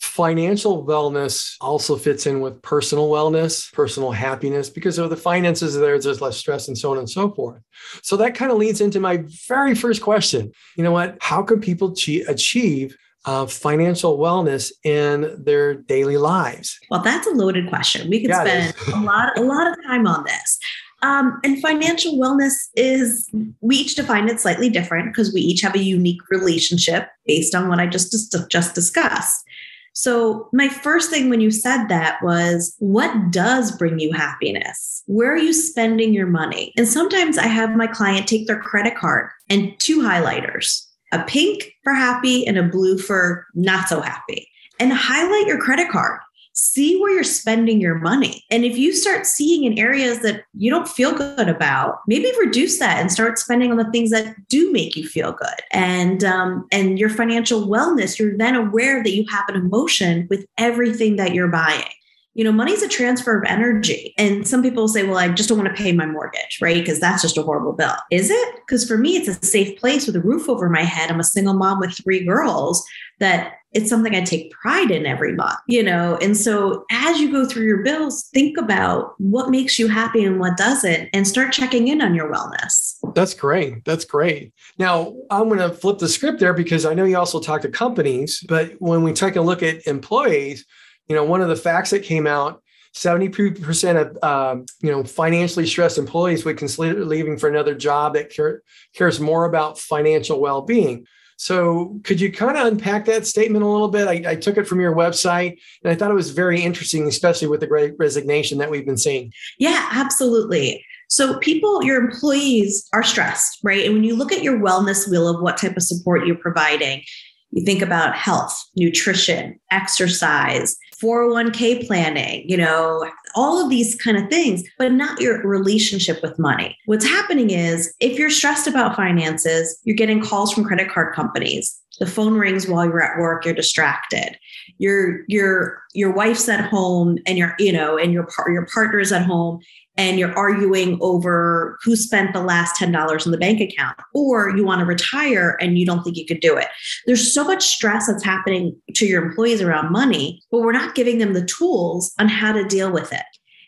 Financial 0.00 0.84
wellness 0.84 1.56
also 1.60 1.96
fits 1.96 2.26
in 2.26 2.40
with 2.40 2.60
personal 2.62 3.10
wellness, 3.10 3.70
personal 3.72 4.10
happiness, 4.10 4.70
because 4.70 4.98
of 4.98 5.10
the 5.10 5.16
finances 5.16 5.74
there, 5.74 5.98
there's 5.98 6.22
less 6.22 6.38
stress 6.38 6.68
and 6.68 6.76
so 6.76 6.90
on 6.90 6.98
and 6.98 7.08
so 7.08 7.30
forth. 7.30 7.60
So 8.02 8.16
that 8.16 8.34
kind 8.34 8.50
of 8.50 8.56
leads 8.56 8.80
into 8.80 8.98
my 8.98 9.24
very 9.46 9.74
first 9.74 10.02
question. 10.02 10.52
You 10.76 10.84
know 10.84 10.92
what? 10.92 11.18
How 11.20 11.42
can 11.42 11.60
people 11.60 11.94
achieve 12.28 12.96
uh, 13.26 13.44
financial 13.44 14.16
wellness 14.16 14.72
in 14.84 15.36
their 15.44 15.74
daily 15.74 16.16
lives? 16.16 16.78
Well, 16.90 17.02
that's 17.02 17.26
a 17.26 17.30
loaded 17.32 17.68
question. 17.68 18.08
We 18.08 18.22
could 18.22 18.30
yeah, 18.30 18.70
spend 18.70 18.74
a 18.94 19.00
lot, 19.00 19.38
a 19.38 19.42
lot 19.42 19.66
of 19.66 19.76
time 19.86 20.06
on 20.06 20.24
this. 20.24 20.58
Um, 21.02 21.40
and 21.44 21.60
financial 21.62 22.18
wellness 22.18 22.54
is, 22.74 23.28
we 23.60 23.76
each 23.76 23.96
define 23.96 24.28
it 24.28 24.40
slightly 24.40 24.68
different 24.68 25.12
because 25.12 25.32
we 25.32 25.40
each 25.40 25.62
have 25.62 25.74
a 25.74 25.82
unique 25.82 26.20
relationship 26.30 27.08
based 27.26 27.54
on 27.54 27.68
what 27.68 27.80
I 27.80 27.86
just, 27.86 28.12
just 28.50 28.74
discussed. 28.74 29.44
So, 29.92 30.48
my 30.52 30.68
first 30.68 31.10
thing 31.10 31.30
when 31.30 31.40
you 31.40 31.50
said 31.50 31.88
that 31.88 32.22
was, 32.22 32.74
what 32.78 33.30
does 33.30 33.76
bring 33.76 33.98
you 33.98 34.12
happiness? 34.12 35.02
Where 35.06 35.32
are 35.32 35.38
you 35.38 35.52
spending 35.52 36.14
your 36.14 36.26
money? 36.26 36.72
And 36.76 36.86
sometimes 36.86 37.38
I 37.38 37.46
have 37.46 37.76
my 37.76 37.86
client 37.86 38.28
take 38.28 38.46
their 38.46 38.60
credit 38.60 38.96
card 38.96 39.30
and 39.48 39.74
two 39.78 40.00
highlighters 40.00 40.86
a 41.12 41.24
pink 41.24 41.72
for 41.82 41.92
happy 41.92 42.46
and 42.46 42.56
a 42.56 42.62
blue 42.62 42.96
for 42.96 43.46
not 43.54 43.88
so 43.88 44.00
happy 44.00 44.48
and 44.78 44.92
highlight 44.92 45.46
your 45.46 45.58
credit 45.58 45.88
card 45.90 46.20
see 46.52 47.00
where 47.00 47.12
you're 47.14 47.24
spending 47.24 47.80
your 47.80 47.94
money. 47.96 48.44
And 48.50 48.64
if 48.64 48.76
you 48.76 48.92
start 48.92 49.26
seeing 49.26 49.64
in 49.64 49.78
areas 49.78 50.20
that 50.20 50.44
you 50.54 50.70
don't 50.70 50.88
feel 50.88 51.12
good 51.12 51.48
about, 51.48 52.00
maybe 52.06 52.30
reduce 52.38 52.78
that 52.78 52.98
and 52.98 53.10
start 53.10 53.38
spending 53.38 53.70
on 53.70 53.76
the 53.76 53.90
things 53.90 54.10
that 54.10 54.34
do 54.48 54.70
make 54.72 54.96
you 54.96 55.06
feel 55.06 55.32
good. 55.32 55.60
And 55.72 56.24
um, 56.24 56.66
and 56.72 56.98
your 56.98 57.10
financial 57.10 57.66
wellness, 57.66 58.18
you're 58.18 58.36
then 58.36 58.54
aware 58.56 59.02
that 59.02 59.12
you 59.12 59.24
have 59.30 59.48
an 59.48 59.56
emotion 59.56 60.26
with 60.28 60.46
everything 60.58 61.16
that 61.16 61.34
you're 61.34 61.48
buying. 61.48 61.84
You 62.34 62.44
know, 62.44 62.52
money's 62.52 62.82
a 62.82 62.88
transfer 62.88 63.38
of 63.38 63.44
energy. 63.48 64.14
And 64.16 64.46
some 64.46 64.62
people 64.62 64.86
say, 64.86 65.02
well, 65.02 65.18
I 65.18 65.28
just 65.28 65.48
don't 65.48 65.58
want 65.58 65.74
to 65.74 65.82
pay 65.82 65.92
my 65.92 66.06
mortgage, 66.06 66.58
right? 66.62 66.76
Because 66.76 67.00
that's 67.00 67.22
just 67.22 67.36
a 67.36 67.42
horrible 67.42 67.72
bill. 67.72 67.96
Is 68.10 68.30
it? 68.30 68.54
Because 68.56 68.86
for 68.86 68.96
me, 68.96 69.16
it's 69.16 69.28
a 69.28 69.34
safe 69.44 69.78
place 69.80 70.06
with 70.06 70.16
a 70.16 70.20
roof 70.20 70.48
over 70.48 70.68
my 70.68 70.84
head. 70.84 71.10
I'm 71.10 71.20
a 71.20 71.24
single 71.24 71.54
mom 71.54 71.80
with 71.80 71.92
three 71.92 72.24
girls 72.24 72.84
that 73.18 73.54
it's 73.72 73.88
something 73.88 74.14
I 74.14 74.22
take 74.22 74.50
pride 74.50 74.90
in 74.90 75.06
every 75.06 75.32
month, 75.34 75.58
you 75.68 75.82
know? 75.82 76.16
And 76.20 76.36
so 76.36 76.84
as 76.90 77.20
you 77.20 77.30
go 77.30 77.46
through 77.46 77.66
your 77.66 77.84
bills, 77.84 78.28
think 78.34 78.58
about 78.58 79.14
what 79.18 79.50
makes 79.50 79.78
you 79.78 79.86
happy 79.86 80.24
and 80.24 80.40
what 80.40 80.56
doesn't, 80.56 81.08
and 81.12 81.26
start 81.26 81.52
checking 81.52 81.86
in 81.88 82.02
on 82.02 82.14
your 82.14 82.32
wellness. 82.32 82.96
That's 83.14 83.34
great. 83.34 83.84
That's 83.84 84.04
great. 84.04 84.52
Now, 84.78 85.14
I'm 85.30 85.48
going 85.48 85.60
to 85.60 85.70
flip 85.70 85.98
the 85.98 86.08
script 86.08 86.40
there 86.40 86.54
because 86.54 86.84
I 86.84 86.94
know 86.94 87.04
you 87.04 87.16
also 87.16 87.38
talk 87.38 87.62
to 87.62 87.68
companies, 87.68 88.44
but 88.48 88.72
when 88.78 89.02
we 89.02 89.12
take 89.12 89.36
a 89.36 89.40
look 89.40 89.62
at 89.62 89.86
employees, 89.86 90.66
you 91.10 91.14
know, 91.14 91.24
one 91.24 91.42
of 91.42 91.48
the 91.48 91.56
facts 91.56 91.90
that 91.90 92.02
came 92.02 92.26
out 92.26 92.62
70% 92.94 94.00
of 94.00 94.24
um, 94.24 94.66
you 94.80 94.90
know 94.90 95.04
financially 95.04 95.66
stressed 95.66 95.98
employees 95.98 96.44
would 96.44 96.56
consider 96.56 97.04
leaving 97.04 97.36
for 97.36 97.48
another 97.48 97.74
job 97.74 98.14
that 98.14 98.30
care, 98.30 98.62
cares 98.94 99.20
more 99.20 99.44
about 99.44 99.78
financial 99.78 100.40
well-being 100.40 101.06
so, 101.40 101.98
could 102.04 102.20
you 102.20 102.30
kind 102.30 102.58
of 102.58 102.66
unpack 102.66 103.06
that 103.06 103.26
statement 103.26 103.64
a 103.64 103.66
little 103.66 103.88
bit? 103.88 104.06
I, 104.06 104.32
I, 104.32 104.36
took 104.36 104.58
it 104.58 104.68
from 104.68 104.78
your 104.78 104.94
website 104.94 105.56
and 105.82 105.90
I 105.90 105.94
thought 105.94 106.10
it 106.10 106.14
was 106.14 106.32
very 106.32 106.60
interesting, 106.60 107.08
especially 107.08 107.48
with 107.48 107.60
the 107.60 107.66
great 107.66 107.94
resignation 107.98 108.58
that 108.58 108.70
we've 108.70 108.84
been 108.84 108.98
seeing. 108.98 109.32
Yeah, 109.58 109.88
absolutely. 109.90 110.84
So, 111.08 111.38
people, 111.38 111.82
your 111.82 111.98
employees 111.98 112.86
are 112.92 113.02
stressed, 113.02 113.58
right? 113.64 113.86
And 113.86 113.94
when 113.94 114.04
you 114.04 114.16
look 114.16 114.32
at 114.32 114.42
your 114.42 114.58
wellness 114.60 115.10
wheel 115.10 115.26
of 115.28 115.40
what 115.40 115.56
type 115.56 115.78
of 115.78 115.82
support 115.82 116.26
you're 116.26 116.36
providing, 116.36 117.04
you 117.52 117.64
think 117.64 117.80
about 117.80 118.14
health, 118.14 118.54
nutrition, 118.76 119.58
exercise, 119.70 120.76
401k 121.02 121.86
planning, 121.86 122.48
you 122.48 122.56
know, 122.56 123.08
all 123.34 123.62
of 123.62 123.70
these 123.70 123.94
kind 123.94 124.16
of 124.16 124.28
things, 124.28 124.62
but 124.78 124.92
not 124.92 125.20
your 125.20 125.46
relationship 125.46 126.22
with 126.22 126.38
money. 126.38 126.76
What's 126.86 127.06
happening 127.06 127.50
is 127.50 127.94
if 128.00 128.18
you're 128.18 128.30
stressed 128.30 128.66
about 128.66 128.96
finances, 128.96 129.80
you're 129.84 129.96
getting 129.96 130.22
calls 130.22 130.52
from 130.52 130.64
credit 130.64 130.90
card 130.90 131.14
companies. 131.14 131.80
The 132.00 132.06
phone 132.06 132.34
rings 132.34 132.66
while 132.66 132.84
you're 132.84 133.02
at 133.02 133.18
work, 133.18 133.44
you're 133.44 133.54
distracted. 133.54 134.36
Your 134.78 135.20
your 135.28 135.82
your 135.94 136.12
wife's 136.12 136.48
at 136.48 136.68
home 136.68 137.18
and 137.26 137.38
your 137.38 137.54
you 137.58 137.72
know 137.72 137.96
and 137.96 138.12
your 138.12 138.26
par- 138.34 138.50
your 138.50 138.66
partner's 138.66 139.12
at 139.12 139.24
home 139.24 139.60
and 140.00 140.18
you're 140.18 140.36
arguing 140.36 140.96
over 141.02 141.78
who 141.84 141.94
spent 141.94 142.32
the 142.32 142.40
last 142.40 142.80
$10 142.80 143.26
in 143.26 143.32
the 143.32 143.38
bank 143.38 143.60
account, 143.60 143.98
or 144.14 144.56
you 144.56 144.64
want 144.64 144.80
to 144.80 144.86
retire 144.86 145.58
and 145.60 145.78
you 145.78 145.84
don't 145.84 146.02
think 146.02 146.16
you 146.16 146.24
could 146.24 146.40
do 146.40 146.56
it. 146.56 146.68
There's 147.06 147.34
so 147.34 147.44
much 147.44 147.66
stress 147.66 148.06
that's 148.06 148.24
happening 148.24 148.74
to 148.94 149.04
your 149.04 149.22
employees 149.22 149.60
around 149.60 149.92
money, 149.92 150.42
but 150.50 150.60
we're 150.60 150.72
not 150.72 150.94
giving 150.94 151.18
them 151.18 151.34
the 151.34 151.44
tools 151.44 152.14
on 152.18 152.28
how 152.28 152.50
to 152.52 152.64
deal 152.64 152.90
with 152.90 153.12
it. 153.12 153.24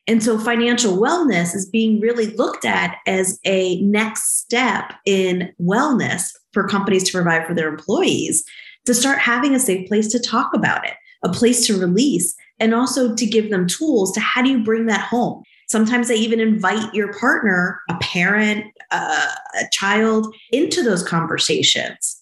And 0.09 0.23
so 0.23 0.39
financial 0.39 0.99
wellness 0.99 1.55
is 1.55 1.69
being 1.69 2.01
really 2.01 2.27
looked 2.27 2.65
at 2.65 2.99
as 3.07 3.39
a 3.45 3.81
next 3.83 4.41
step 4.41 4.95
in 5.07 5.53
wellness 5.61 6.33
for 6.53 6.67
companies 6.67 7.05
to 7.05 7.13
provide 7.13 7.47
for 7.47 7.55
their 7.55 7.69
employees 7.69 8.45
to 8.87 8.95
start 8.95 9.19
having 9.19 9.55
a 9.55 9.61
safe 9.61 9.89
place 9.89 10.09
to 10.09 10.19
talk 10.19 10.55
about 10.55 10.85
it, 10.85 10.95
a 11.23 11.29
place 11.29 11.67
to 11.67 11.79
release, 11.79 12.35
and 12.59 12.75
also 12.75 13.15
to 13.15 13.27
give 13.27 13.51
them 13.51 13.67
tools 13.67 14.13
to 14.13 14.21
how 14.21 14.43
do 14.43 14.51
you 14.51 14.63
bring 14.63 14.87
that 14.87 15.07
home? 15.07 15.43
Sometimes 15.69 16.09
they 16.09 16.17
even 16.17 16.41
invite 16.41 16.93
your 16.93 17.13
partner, 17.15 17.81
a 17.89 17.97
parent, 17.99 18.67
uh, 18.91 19.35
a 19.59 19.65
child 19.71 20.35
into 20.51 20.83
those 20.83 21.03
conversations. 21.03 22.22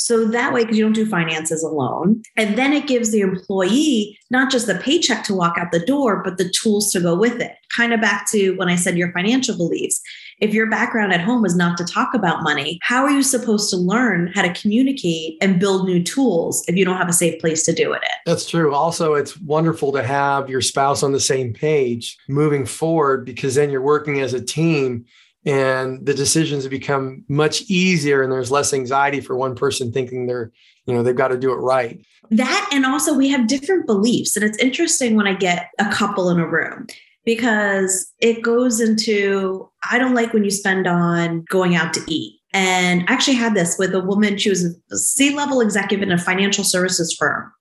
So 0.00 0.24
that 0.24 0.54
way, 0.54 0.62
because 0.62 0.78
you 0.78 0.84
don't 0.84 0.94
do 0.94 1.04
finances 1.04 1.62
alone. 1.62 2.22
And 2.34 2.56
then 2.56 2.72
it 2.72 2.86
gives 2.86 3.12
the 3.12 3.20
employee 3.20 4.18
not 4.30 4.50
just 4.50 4.66
the 4.66 4.76
paycheck 4.76 5.24
to 5.24 5.34
walk 5.34 5.58
out 5.58 5.72
the 5.72 5.84
door, 5.84 6.22
but 6.22 6.38
the 6.38 6.48
tools 6.48 6.90
to 6.92 7.00
go 7.00 7.14
with 7.14 7.38
it. 7.38 7.52
Kind 7.76 7.92
of 7.92 8.00
back 8.00 8.26
to 8.30 8.52
when 8.56 8.68
I 8.68 8.76
said 8.76 8.96
your 8.96 9.12
financial 9.12 9.58
beliefs. 9.58 10.00
If 10.40 10.54
your 10.54 10.70
background 10.70 11.12
at 11.12 11.20
home 11.20 11.42
was 11.42 11.54
not 11.54 11.76
to 11.76 11.84
talk 11.84 12.14
about 12.14 12.42
money, 12.42 12.78
how 12.82 13.04
are 13.04 13.10
you 13.10 13.22
supposed 13.22 13.68
to 13.70 13.76
learn 13.76 14.32
how 14.34 14.40
to 14.40 14.54
communicate 14.54 15.36
and 15.42 15.60
build 15.60 15.84
new 15.84 16.02
tools 16.02 16.64
if 16.66 16.76
you 16.76 16.84
don't 16.86 16.96
have 16.96 17.10
a 17.10 17.12
safe 17.12 17.38
place 17.38 17.62
to 17.64 17.74
do 17.74 17.92
it 17.92 18.02
in? 18.02 18.18
That's 18.24 18.48
true. 18.48 18.72
Also, 18.74 19.14
it's 19.14 19.38
wonderful 19.38 19.92
to 19.92 20.02
have 20.02 20.48
your 20.48 20.62
spouse 20.62 21.02
on 21.02 21.12
the 21.12 21.20
same 21.20 21.52
page 21.52 22.16
moving 22.26 22.64
forward 22.64 23.26
because 23.26 23.54
then 23.54 23.68
you're 23.68 23.82
working 23.82 24.20
as 24.20 24.32
a 24.32 24.42
team 24.42 25.04
and 25.46 26.04
the 26.04 26.14
decisions 26.14 26.64
have 26.64 26.70
become 26.70 27.24
much 27.28 27.62
easier 27.62 28.22
and 28.22 28.30
there's 28.30 28.50
less 28.50 28.72
anxiety 28.74 29.20
for 29.20 29.36
one 29.36 29.54
person 29.54 29.92
thinking 29.92 30.26
they're 30.26 30.52
you 30.86 30.94
know 30.94 31.02
they've 31.02 31.16
got 31.16 31.28
to 31.28 31.38
do 31.38 31.52
it 31.52 31.56
right 31.56 32.04
that 32.30 32.68
and 32.72 32.84
also 32.84 33.14
we 33.14 33.28
have 33.28 33.46
different 33.46 33.86
beliefs 33.86 34.36
and 34.36 34.44
it's 34.44 34.58
interesting 34.58 35.16
when 35.16 35.26
i 35.26 35.34
get 35.34 35.70
a 35.78 35.90
couple 35.90 36.28
in 36.30 36.38
a 36.38 36.46
room 36.46 36.86
because 37.24 38.12
it 38.18 38.42
goes 38.42 38.80
into 38.80 39.70
I 39.88 39.98
don't 39.98 40.14
like 40.14 40.32
when 40.32 40.44
you 40.44 40.50
spend 40.50 40.86
on 40.86 41.44
going 41.48 41.74
out 41.74 41.94
to 41.94 42.00
eat. 42.08 42.40
And 42.52 43.02
I 43.08 43.12
actually 43.12 43.36
had 43.36 43.54
this 43.54 43.76
with 43.78 43.94
a 43.94 44.00
woman, 44.00 44.36
she 44.36 44.50
was 44.50 44.64
a 44.90 44.96
C 44.96 45.34
level 45.34 45.60
executive 45.60 46.02
in 46.02 46.12
a 46.12 46.18
financial 46.18 46.64
services 46.64 47.14
firm. 47.16 47.52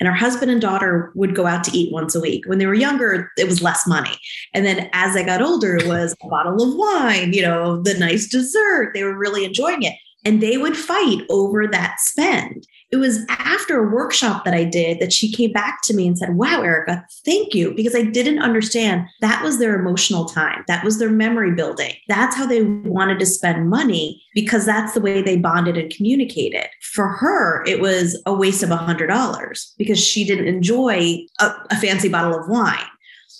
And 0.00 0.08
her 0.08 0.14
husband 0.14 0.50
and 0.50 0.60
daughter 0.60 1.12
would 1.14 1.34
go 1.34 1.46
out 1.46 1.62
to 1.64 1.76
eat 1.76 1.92
once 1.92 2.14
a 2.14 2.20
week. 2.20 2.46
When 2.46 2.58
they 2.58 2.66
were 2.66 2.74
younger, 2.74 3.30
it 3.38 3.46
was 3.46 3.62
less 3.62 3.86
money. 3.86 4.18
And 4.52 4.66
then 4.66 4.90
as 4.92 5.14
they 5.14 5.24
got 5.24 5.40
older, 5.40 5.76
it 5.76 5.86
was 5.86 6.14
a 6.22 6.28
bottle 6.28 6.62
of 6.62 6.76
wine, 6.76 7.32
you 7.32 7.42
know, 7.42 7.80
the 7.80 7.94
nice 7.94 8.28
dessert. 8.28 8.92
They 8.92 9.04
were 9.04 9.16
really 9.16 9.44
enjoying 9.44 9.82
it. 9.84 9.94
And 10.24 10.40
they 10.40 10.56
would 10.56 10.76
fight 10.76 11.22
over 11.28 11.66
that 11.66 12.00
spend 12.00 12.66
it 12.94 12.98
was 12.98 13.24
after 13.28 13.76
a 13.82 13.92
workshop 13.92 14.44
that 14.44 14.54
I 14.54 14.62
did 14.62 15.00
that 15.00 15.12
she 15.12 15.32
came 15.32 15.50
back 15.50 15.82
to 15.82 15.94
me 15.94 16.06
and 16.06 16.16
said, 16.16 16.36
Wow, 16.36 16.62
Erica, 16.62 17.04
thank 17.24 17.52
you. 17.52 17.74
Because 17.74 17.96
I 17.96 18.02
didn't 18.02 18.38
understand 18.38 19.08
that 19.20 19.42
was 19.42 19.58
their 19.58 19.76
emotional 19.76 20.26
time. 20.26 20.62
That 20.68 20.84
was 20.84 21.00
their 21.00 21.10
memory 21.10 21.52
building. 21.56 21.92
That's 22.06 22.36
how 22.36 22.46
they 22.46 22.62
wanted 22.62 23.18
to 23.18 23.26
spend 23.26 23.68
money 23.68 24.22
because 24.32 24.64
that's 24.64 24.94
the 24.94 25.00
way 25.00 25.22
they 25.22 25.36
bonded 25.36 25.76
and 25.76 25.90
communicated. 25.90 26.68
For 26.82 27.08
her, 27.08 27.64
it 27.66 27.80
was 27.80 28.22
a 28.26 28.32
waste 28.32 28.62
of 28.62 28.68
$100 28.68 29.72
because 29.76 29.98
she 29.98 30.24
didn't 30.24 30.46
enjoy 30.46 31.18
a, 31.40 31.50
a 31.70 31.76
fancy 31.80 32.08
bottle 32.08 32.38
of 32.38 32.48
wine. 32.48 32.86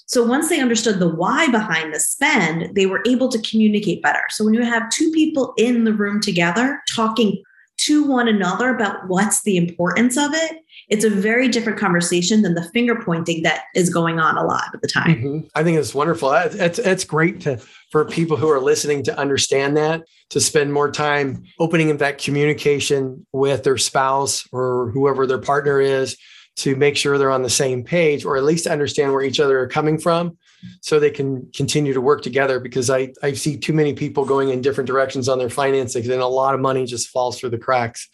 So 0.07 0.23
once 0.23 0.49
they 0.49 0.61
understood 0.61 0.99
the 0.99 1.09
why 1.09 1.49
behind 1.49 1.95
the 1.95 2.01
spend, 2.01 2.75
they 2.75 2.87
were 2.87 3.03
able 3.07 3.29
to 3.31 3.39
communicate 3.41 4.03
better. 4.03 4.23
So 4.31 4.45
when 4.45 4.55
you 4.55 4.63
have 4.63 4.91
two 4.91 5.11
people 5.13 5.55
in 5.57 5.85
the 5.85 5.95
room 5.95 6.21
together 6.21 6.83
talking 6.95 7.43
to 7.77 8.05
one 8.05 8.29
another 8.29 8.75
about 8.75 9.09
what's 9.09 9.43
the 9.43 9.57
importance 9.57 10.17
of 10.17 10.33
it, 10.33 10.59
it's 10.89 11.05
a 11.05 11.11
very 11.11 11.49
different 11.49 11.79
conversation 11.79 12.43
than 12.43 12.55
the 12.55 12.69
finger 12.71 13.01
pointing 13.03 13.43
that 13.43 13.65
is 13.75 13.91
going 13.91 14.21
on 14.21 14.37
a 14.37 14.45
lot 14.45 14.75
of 14.75 14.81
the 14.81 14.87
time. 14.87 15.17
Mm-hmm. 15.17 15.47
I 15.55 15.65
think 15.65 15.79
it's 15.79 15.95
wonderful. 15.95 16.33
It's, 16.33 16.79
it's 16.79 17.05
great 17.05 17.41
to 17.43 17.61
for 17.91 18.05
people 18.05 18.37
who 18.37 18.51
are 18.51 18.61
listening 18.61 19.03
to 19.05 19.19
understand 19.19 19.77
that, 19.77 20.03
to 20.31 20.41
spend 20.41 20.73
more 20.73 20.91
time 20.91 21.45
opening 21.59 21.91
up 21.91 21.99
that 21.99 22.19
communication 22.19 23.27
with 23.33 23.65
their 23.65 23.79
spouse 23.79 24.47
or 24.53 24.91
whoever 24.91 25.27
their 25.27 25.39
partner 25.39 25.81
is 25.81 26.17
to 26.57 26.77
make 26.77 26.97
sure 26.97 27.19
they're 27.19 27.31
on 27.31 27.43
the 27.43 27.51
same 27.51 27.83
page 27.83 28.25
or 28.25 28.37
at 28.37 28.45
least 28.45 28.67
understand 28.67 29.13
where 29.13 29.23
each 29.23 29.41
other 29.41 29.59
are 29.59 29.67
coming 29.67 29.99
from 29.99 30.37
so 30.81 30.99
they 30.99 31.11
can 31.11 31.51
continue 31.55 31.93
to 31.93 32.01
work 32.01 32.23
together 32.23 32.61
because 32.61 32.91
I, 32.91 33.13
I 33.23 33.33
see 33.33 33.59
too 33.59 33.73
many 33.73 33.93
people 33.93 34.25
going 34.25 34.51
in 34.51 34.63
different 34.63 34.87
directions 34.87 35.29
on 35.29 35.39
their 35.39 35.51
finances 35.51 36.09
and 36.09 36.21
a 36.21 36.27
lot 36.27 36.55
of 36.55 36.61
money 36.61 36.87
just 36.87 37.09
falls 37.09 37.39
through 37.39 37.51
the 37.51 37.59
cracks. 37.59 38.09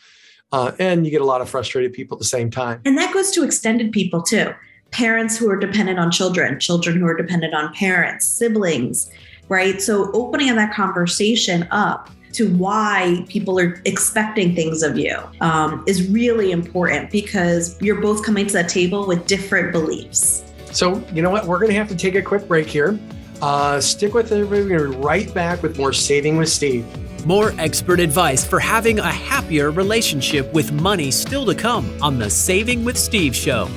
Uh, 0.52 0.72
and 0.80 1.04
you 1.04 1.12
get 1.12 1.20
a 1.20 1.24
lot 1.24 1.40
of 1.40 1.48
frustrated 1.48 1.92
people 1.92 2.16
at 2.16 2.18
the 2.18 2.24
same 2.24 2.50
time. 2.50 2.80
And 2.84 2.98
that 2.98 3.14
goes 3.14 3.30
to 3.32 3.44
extended 3.44 3.92
people 3.92 4.22
too 4.22 4.52
parents 4.90 5.38
who 5.38 5.48
are 5.48 5.56
dependent 5.56 5.98
on 5.98 6.10
children, 6.10 6.58
children 6.58 6.98
who 6.98 7.06
are 7.06 7.16
dependent 7.16 7.54
on 7.54 7.72
parents, 7.74 8.26
siblings, 8.26 9.10
right? 9.48 9.80
So 9.80 10.10
opening 10.12 10.54
that 10.56 10.74
conversation 10.74 11.66
up 11.70 12.10
to 12.32 12.54
why 12.54 13.24
people 13.28 13.58
are 13.58 13.80
expecting 13.84 14.54
things 14.54 14.82
of 14.82 14.98
you 14.98 15.18
um, 15.40 15.84
is 15.86 16.08
really 16.10 16.52
important 16.52 17.10
because 17.10 17.80
you're 17.80 18.00
both 18.00 18.24
coming 18.24 18.46
to 18.46 18.52
that 18.52 18.68
table 18.68 19.06
with 19.06 19.26
different 19.26 19.72
beliefs. 19.72 20.44
So, 20.72 21.04
you 21.12 21.22
know 21.22 21.30
what? 21.30 21.46
We're 21.46 21.58
going 21.58 21.70
to 21.70 21.76
have 21.76 21.88
to 21.88 21.96
take 21.96 22.14
a 22.14 22.22
quick 22.22 22.46
break 22.46 22.66
here. 22.66 22.98
Uh, 23.42 23.80
stick 23.80 24.14
with 24.14 24.30
it. 24.32 24.44
We're 24.44 24.68
going 24.68 24.92
to 24.92 24.96
be 24.96 25.04
right 25.04 25.32
back 25.32 25.62
with 25.62 25.78
more 25.78 25.92
Saving 25.92 26.36
with 26.36 26.48
Steve. 26.48 26.86
More 27.26 27.52
expert 27.58 28.00
advice 28.00 28.46
for 28.46 28.60
having 28.60 28.98
a 28.98 29.10
happier 29.10 29.70
relationship 29.70 30.52
with 30.52 30.72
money 30.72 31.10
still 31.10 31.44
to 31.46 31.54
come 31.54 31.90
on 32.02 32.18
the 32.18 32.30
Saving 32.30 32.84
with 32.84 32.96
Steve 32.96 33.34
show. 33.34 33.68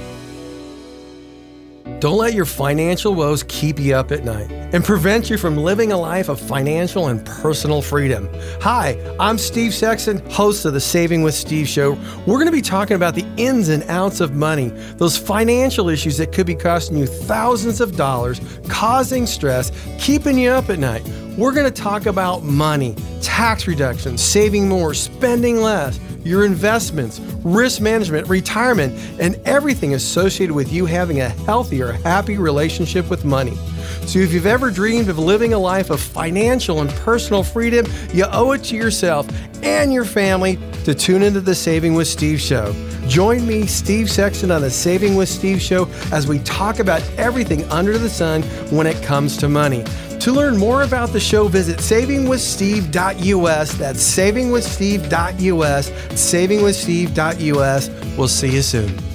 Don't 2.03 2.17
let 2.17 2.33
your 2.33 2.43
financial 2.43 3.15
woes 3.15 3.43
keep 3.43 3.79
you 3.79 3.95
up 3.95 4.12
at 4.12 4.25
night 4.25 4.51
and 4.51 4.83
prevent 4.83 5.29
you 5.29 5.38
from 5.38 5.55
living 5.55 5.93
a 5.93 5.98
life 5.98 6.27
of 6.27 6.38
financial 6.38 7.07
and 7.07 7.25
personal 7.25 7.81
freedom. 7.81 8.27
Hi, 8.60 8.98
I'm 9.22 9.38
Steve 9.38 9.74
Sexton, 9.74 10.17
host 10.29 10.65
of 10.65 10.74
the 10.74 10.81
Saving 10.81 11.24
with 11.24 11.33
Steve 11.33 11.65
show. 11.65 11.91
We're 12.27 12.39
going 12.39 12.48
to 12.48 12.51
be 12.51 12.62
talking 12.62 12.98
about 12.98 13.15
the 13.15 13.25
ins 13.38 13.69
and 13.69 13.83
outs 13.83 14.19
of 14.19 14.33
money, 14.36 14.67
those 14.98 15.17
financial 15.17 15.88
issues 15.88 16.17
that 16.17 16.33
could 16.33 16.45
be 16.45 16.55
costing 16.55 16.98
you 16.98 17.07
thousands 17.07 17.79
of 17.79 17.95
dollars, 17.95 18.41
causing 18.67 19.25
stress, 19.25 19.72
keeping 19.98 20.38
you 20.38 20.50
up 20.50 20.69
at 20.69 20.79
night. 20.79 21.07
We're 21.38 21.53
going 21.53 21.72
to 21.72 21.81
talk 21.81 22.05
about 22.05 22.43
money, 22.43 22.98
tax 23.22 23.65
reduction, 23.65 24.17
saving 24.17 24.67
more, 24.67 24.93
spending 24.93 25.62
less 25.62 26.01
your 26.24 26.46
investments, 26.46 27.20
risk 27.44 27.82
management, 27.82 28.27
retirement, 28.27 28.94
and 29.20 29.36
everything 29.46 29.94
associated 29.94 30.56
with 30.56 30.72
you 30.72 30.86
having 30.86 31.22
a 31.22 31.30
healthier, 31.30 31.92
happy 31.92 32.38
relationship 32.38 33.10
with 33.10 33.25
money. 33.25 33.58
So, 34.05 34.19
if 34.19 34.31
you've 34.31 34.45
ever 34.45 34.69
dreamed 34.69 35.10
of 35.10 35.17
living 35.17 35.53
a 35.53 35.60
life 35.60 35.89
of 35.89 36.00
financial 36.00 36.81
and 36.81 36.89
personal 36.89 37.43
freedom, 37.43 37.88
you 38.13 38.25
owe 38.31 38.51
it 38.51 38.63
to 38.65 38.75
yourself 38.75 39.27
and 39.63 39.91
your 39.91 40.05
family 40.05 40.60
to 40.83 40.93
tune 40.93 41.24
into 41.24 41.41
the 41.41 41.55
Saving 41.55 41.95
with 41.95 42.07
Steve 42.07 42.39
show. 42.39 42.75
Join 43.07 43.48
me, 43.48 43.65
Steve 43.65 44.10
Sexton, 44.10 44.51
on 44.51 44.62
the 44.62 44.69
Saving 44.69 45.15
with 45.15 45.29
Steve 45.29 45.62
show 45.62 45.88
as 46.12 46.27
we 46.27 46.39
talk 46.39 46.79
about 46.79 47.01
everything 47.17 47.63
under 47.72 47.98
the 47.98 48.10
sun 48.10 48.43
when 48.69 48.86
it 48.88 49.01
comes 49.03 49.38
to 49.38 49.50
money. 49.50 49.83
To 50.19 50.31
learn 50.31 50.57
more 50.57 50.83
about 50.83 51.10
the 51.10 51.19
show, 51.19 51.50
visit 51.50 51.79
savingwithsteve.us. 51.79 53.74
That's 53.74 54.17
savingwithsteve.us, 54.17 55.89
savingwithsteve.us. 55.89 58.17
We'll 58.17 58.27
see 58.27 58.51
you 58.51 58.62
soon. 58.62 59.12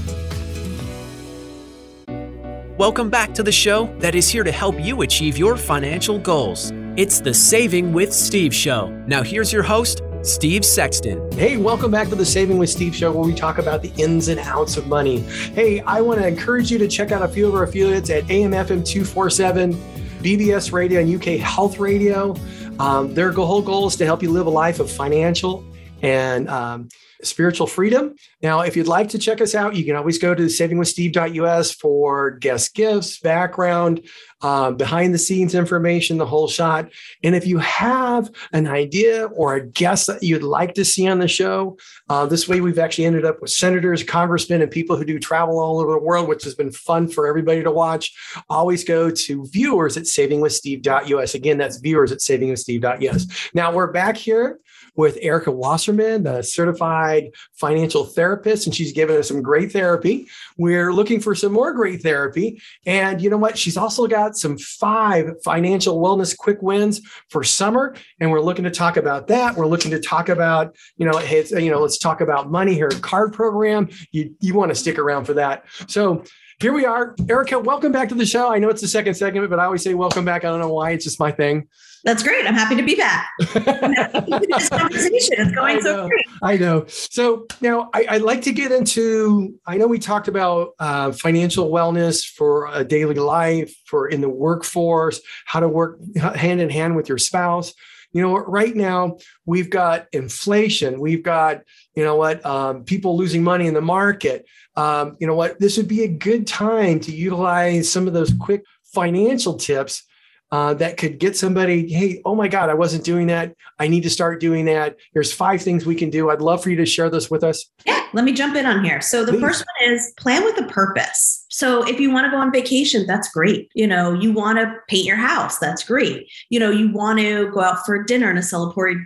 Welcome 2.79 3.11
back 3.11 3.35
to 3.35 3.43
the 3.43 3.51
show 3.51 3.93
that 3.99 4.15
is 4.15 4.29
here 4.29 4.45
to 4.45 4.53
help 4.53 4.79
you 4.79 5.03
achieve 5.03 5.37
your 5.37 5.57
financial 5.57 6.17
goals. 6.17 6.71
It's 6.97 7.19
the 7.19 7.35
Saving 7.35 7.93
with 7.93 8.13
Steve 8.13 8.55
show. 8.55 8.91
Now, 9.09 9.25
here's 9.25 9.53
your 9.53 9.65
host, 9.65 10.01
Steve 10.23 10.65
Sexton. 10.65 11.33
Hey, 11.33 11.57
welcome 11.57 11.91
back 11.91 12.09
to 12.11 12.15
the 12.15 12.25
Saving 12.25 12.57
with 12.57 12.71
Steve 12.71 12.95
show 12.95 13.11
where 13.11 13.25
we 13.25 13.35
talk 13.35 13.59
about 13.59 13.83
the 13.83 13.91
ins 14.01 14.29
and 14.29 14.39
outs 14.39 14.77
of 14.77 14.87
money. 14.87 15.23
Hey, 15.23 15.81
I 15.81 16.01
want 16.01 16.21
to 16.21 16.29
encourage 16.29 16.71
you 16.71 16.79
to 16.79 16.87
check 16.87 17.11
out 17.11 17.21
a 17.21 17.27
few 17.27 17.49
of 17.49 17.55
our 17.57 17.65
affiliates 17.65 18.11
at 18.11 18.23
AMFM 18.27 18.87
247 18.87 19.75
BBS 20.23 20.73
Radio 20.73 21.01
and 21.01 21.13
UK 21.13 21.41
Health 21.41 21.81
Radio. 21.81 22.37
Um, 22.79 23.13
their 23.13 23.33
whole 23.33 23.61
goal 23.61 23.89
is 23.89 23.97
to 23.97 24.05
help 24.05 24.23
you 24.23 24.31
live 24.31 24.47
a 24.47 24.51
life 24.51 24.79
of 24.79 24.89
financial 24.89 25.65
and 26.03 26.49
um, 26.49 26.89
spiritual 27.23 27.67
freedom. 27.67 28.15
Now, 28.43 28.61
if 28.61 28.77
you'd 28.77 28.87
like 28.87 29.09
to 29.11 29.19
check 29.19 29.41
us 29.41 29.55
out, 29.55 29.75
you 29.75 29.85
can 29.85 29.97
always 29.97 30.19
go 30.19 30.35
to 30.35 30.45
savingwithsteve.us 30.45 31.73
for 31.73 32.31
guest 32.33 32.75
gifts, 32.75 33.19
background, 33.19 34.07
um, 34.41 34.77
behind 34.77 35.13
the 35.13 35.19
scenes 35.19 35.57
information, 35.57 36.17
the 36.17 36.27
whole 36.27 36.47
shot. 36.47 36.91
And 37.25 37.35
if 37.35 37.45
you 37.45 37.59
have 37.59 38.31
an 38.53 38.69
idea 38.69 39.27
or 39.27 39.55
a 39.55 39.67
guest 39.67 40.07
that 40.07 40.23
you'd 40.23 40.45
like 40.45 40.75
to 40.75 40.85
see 40.85 41.09
on 41.09 41.19
the 41.19 41.27
show, 41.27 41.77
uh, 42.09 42.27
this 42.27 42.47
way 42.47 42.61
we've 42.61 42.79
actually 42.79 43.07
ended 43.07 43.25
up 43.25 43.41
with 43.41 43.51
senators, 43.51 44.05
congressmen, 44.05 44.63
and 44.63 44.71
people 44.71 44.97
who 44.97 45.05
do 45.05 45.19
travel 45.19 45.59
all 45.59 45.81
over 45.81 45.93
the 45.93 45.99
world, 45.99 46.29
which 46.29 46.45
has 46.45 46.55
been 46.55 46.71
fun 46.71 47.09
for 47.09 47.27
everybody 47.27 47.65
to 47.65 47.73
watch. 47.73 48.15
Always 48.49 48.85
go 48.85 49.11
to 49.11 49.47
viewers 49.47 49.97
at 49.97 50.05
savingwithsteve.us. 50.05 51.35
Again, 51.35 51.59
that's 51.59 51.79
viewers 51.79 52.13
at 52.13 52.19
savingwithsteve.us. 52.19 53.51
Now 53.55 53.73
we're 53.73 53.91
back 53.91 54.17
here 54.17 54.61
with 54.99 55.17
Erica 55.23 55.53
Wasserman, 55.53 56.25
the 56.25 56.43
certified 56.43 57.31
financial 57.55 58.05
therapist, 58.05 58.67
and 58.67 58.75
she's 58.75 58.93
given 58.93 59.17
us 59.17 59.29
some 59.29 59.41
great 59.41 59.71
therapy. 59.71 60.27
We're 60.59 60.93
looking 60.93 61.21
for 61.21 61.37
some 61.37 61.53
more 61.53 61.73
great 61.73 62.03
therapy. 62.03 62.61
And 62.85 63.23
you 63.23 63.31
know 63.31 63.37
what? 63.37 63.57
She's 63.57 63.77
also 63.77 64.09
got 64.09 64.37
some 64.37 64.59
five 64.59 65.41
financial 65.45 66.01
wellness 66.01 66.37
quick 66.37 66.61
wins 66.63 67.01
for 67.31 67.45
summer. 67.45 67.95
And 68.19 68.33
we're 68.33 68.41
looking 68.41 68.65
to 68.65 68.73
talk 68.73 68.97
about 68.97 69.29
that. 69.29 69.55
We're 69.55 69.69
looking 69.69 69.93
to 69.93 70.01
talk 70.01 70.29
about, 70.29 70.75
you 70.97 71.07
know, 71.07 71.17
hey, 71.19 71.45
you 71.49 71.71
know, 71.71 71.81
let's 71.81 71.99
talk 71.99 72.21
about 72.21 72.51
money 72.51 72.75
here, 72.75 72.91
card 72.91 73.33
program. 73.33 73.91
You, 74.11 74.35
you 74.41 74.55
want 74.55 74.73
to 74.73 74.75
stick 74.75 74.99
around 74.99 75.27
for 75.27 75.35
that. 75.35 75.65
So 75.87 76.25
here 76.61 76.73
we 76.73 76.85
are. 76.85 77.15
Erica, 77.29 77.61
welcome 77.61 77.93
back 77.93 78.09
to 78.09 78.17
the 78.17 78.27
show. 78.27 78.53
I 78.53 78.59
know 78.59 78.69
it's 78.69 78.81
the 78.81 78.89
second 78.89 79.15
segment, 79.15 79.49
but 79.49 79.61
I 79.61 79.65
always 79.65 79.83
say 79.83 79.95
welcome 79.95 80.25
back. 80.25 80.45
I 80.45 80.49
don't 80.49 80.59
know 80.59 80.73
why. 80.73 80.91
It's 80.91 81.05
just 81.05 81.21
my 81.21 81.31
thing. 81.31 81.69
That's 82.03 82.23
great. 82.23 82.47
I'm 82.47 82.55
happy 82.55 82.75
to 82.75 82.83
be 82.83 82.97
back. 82.97 83.29
this 83.39 84.69
conversation 84.69 85.35
is 85.39 85.53
going 85.53 85.81
so 85.83 86.09
great. 86.09 86.25
I 86.43 86.57
know. 86.57 86.85
So 86.89 87.47
now 87.61 87.91
I, 87.95 88.07
would 88.13 88.23
like 88.23 88.43
to 88.43 88.53
get 88.53 88.73
into. 88.73 89.57
I 89.67 89.77
know 89.77 89.87
we 89.87 90.01
talked 90.01 90.27
about 90.27 90.71
uh, 90.81 91.13
financial 91.13 91.71
wellness 91.71 92.25
for 92.25 92.69
a 92.73 92.85
daily 92.85 93.17
life, 93.17 93.73
for 93.87 94.09
in 94.09 94.21
the 94.21 94.29
workforce, 94.29 95.21
how 95.45 95.61
to 95.61 95.69
work 95.69 96.01
hand 96.17 96.61
in 96.61 96.71
hand 96.71 96.97
with 96.97 97.09
your 97.09 97.19
spouse. 97.19 97.73
You 98.13 98.23
know, 98.23 98.37
right 98.37 98.75
now 98.75 99.19
we've 99.45 99.71
got 99.71 100.07
inflation. 100.13 100.99
We've 100.99 101.23
got 101.23 101.61
you 101.95 102.03
know 102.03 102.17
what 102.17 102.45
um, 102.45 102.85
people 102.85 103.17
losing 103.17 103.45
money 103.45 103.69
in 103.69 103.75
the 103.75 103.81
market. 103.81 104.47
Um, 104.79 105.17
you 105.19 105.27
know 105.27 105.35
what? 105.35 105.59
This 105.59 105.77
would 105.77 105.89
be 105.89 106.05
a 106.05 106.09
good 106.09 106.47
time 106.47 107.01
to 107.01 107.11
utilize 107.11 107.91
some 107.91 108.07
of 108.07 108.13
those 108.13 108.33
quick 108.39 108.63
financial 108.95 109.55
tips 109.55 110.05
uh, 110.53 110.73
that 110.75 110.97
could 110.97 111.19
get 111.19 111.37
somebody, 111.37 111.93
hey, 111.93 112.23
oh 112.25 112.37
my 112.37 112.47
God, 112.47 112.71
I 112.71 112.75
wasn't 112.75 113.03
doing 113.05 113.27
that. 113.27 113.55
I 113.81 113.89
need 113.89 114.05
to 114.05 114.11
start 114.11 114.39
doing 114.41 114.67
that. 114.67 114.97
There's 115.15 115.33
five 115.33 115.63
things 115.63 115.85
we 115.85 115.97
can 115.97 116.11
do. 116.11 116.31
I'd 116.31 116.41
love 116.41 116.63
for 116.63 116.71
you 116.71 116.77
to 116.77 116.87
share 116.87 117.11
this 117.11 117.29
with 117.29 117.43
us. 117.43 117.69
Yeah, 117.87 118.07
let 118.13 118.25
me 118.25 118.33
jump 118.33 118.55
in 118.55 118.67
on 118.67 118.85
here. 118.85 119.01
So 119.01 119.25
the 119.25 119.33
Please. 119.33 119.41
first 119.41 119.65
one 119.81 119.93
is 119.93 120.15
plan 120.17 120.45
with 120.45 120.57
a 120.59 120.67
purpose. 120.69 121.38
So 121.59 121.85
if 121.89 121.99
you 121.99 122.13
want 122.13 122.25
to 122.25 122.31
go 122.31 122.37
on 122.37 122.53
vacation, 122.53 123.05
that's 123.05 123.29
great. 123.33 123.69
You 123.75 123.89
know, 123.89 124.13
you 124.13 124.31
want 124.31 124.61
to 124.61 124.73
paint 124.87 125.05
your 125.05 125.17
house, 125.17 125.59
that's 125.59 125.83
great. 125.83 126.31
You 126.51 126.61
know, 126.61 126.71
you 126.71 126.93
want 126.93 127.19
to 127.19 127.51
go 127.51 127.61
out 127.63 127.85
for 127.85 128.05
dinner 128.05 128.31
and 128.31 128.39
a 128.39 128.43
celebratory 128.43 129.05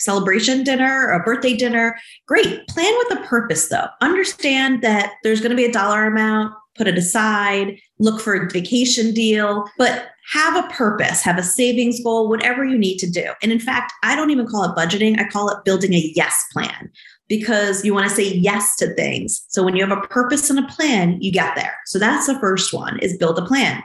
celebration 0.00 0.64
dinner 0.64 1.12
a 1.12 1.22
birthday 1.22 1.54
dinner, 1.54 1.96
great. 2.26 2.66
Plan 2.66 2.92
with 2.98 3.16
a 3.20 3.22
purpose 3.22 3.68
though. 3.68 3.86
Understand 4.00 4.82
that 4.82 5.12
there's 5.22 5.40
going 5.40 5.52
to 5.52 5.56
be 5.56 5.66
a 5.66 5.72
dollar 5.72 6.04
amount, 6.08 6.52
put 6.76 6.88
it 6.88 6.98
aside, 6.98 7.78
look 8.00 8.20
for 8.20 8.34
a 8.34 8.50
vacation 8.50 9.14
deal, 9.14 9.64
but 9.78 10.08
have 10.32 10.64
a 10.64 10.68
purpose, 10.72 11.22
have 11.22 11.38
a 11.38 11.44
savings 11.44 12.02
goal, 12.02 12.28
whatever 12.28 12.64
you 12.64 12.76
need 12.76 12.98
to 12.98 13.08
do. 13.08 13.34
And 13.40 13.52
in 13.52 13.60
fact, 13.60 13.92
I 14.02 14.16
don't 14.16 14.30
even 14.30 14.48
call 14.48 14.64
it 14.64 14.76
budgeting, 14.76 15.20
I 15.20 15.28
call 15.28 15.48
it 15.48 15.64
building 15.64 15.94
a 15.94 16.12
yes 16.16 16.44
plan 16.52 16.90
because 17.38 17.84
you 17.84 17.94
want 17.94 18.08
to 18.08 18.14
say 18.14 18.34
yes 18.34 18.76
to 18.76 18.94
things. 18.94 19.44
So 19.48 19.62
when 19.62 19.76
you 19.76 19.86
have 19.86 19.96
a 19.96 20.06
purpose 20.08 20.50
and 20.50 20.58
a 20.58 20.68
plan, 20.68 21.20
you 21.20 21.32
get 21.32 21.54
there. 21.56 21.76
So 21.86 21.98
that's 21.98 22.26
the 22.26 22.38
first 22.38 22.72
one 22.72 22.98
is 23.00 23.16
build 23.16 23.38
a 23.38 23.44
plan. 23.44 23.82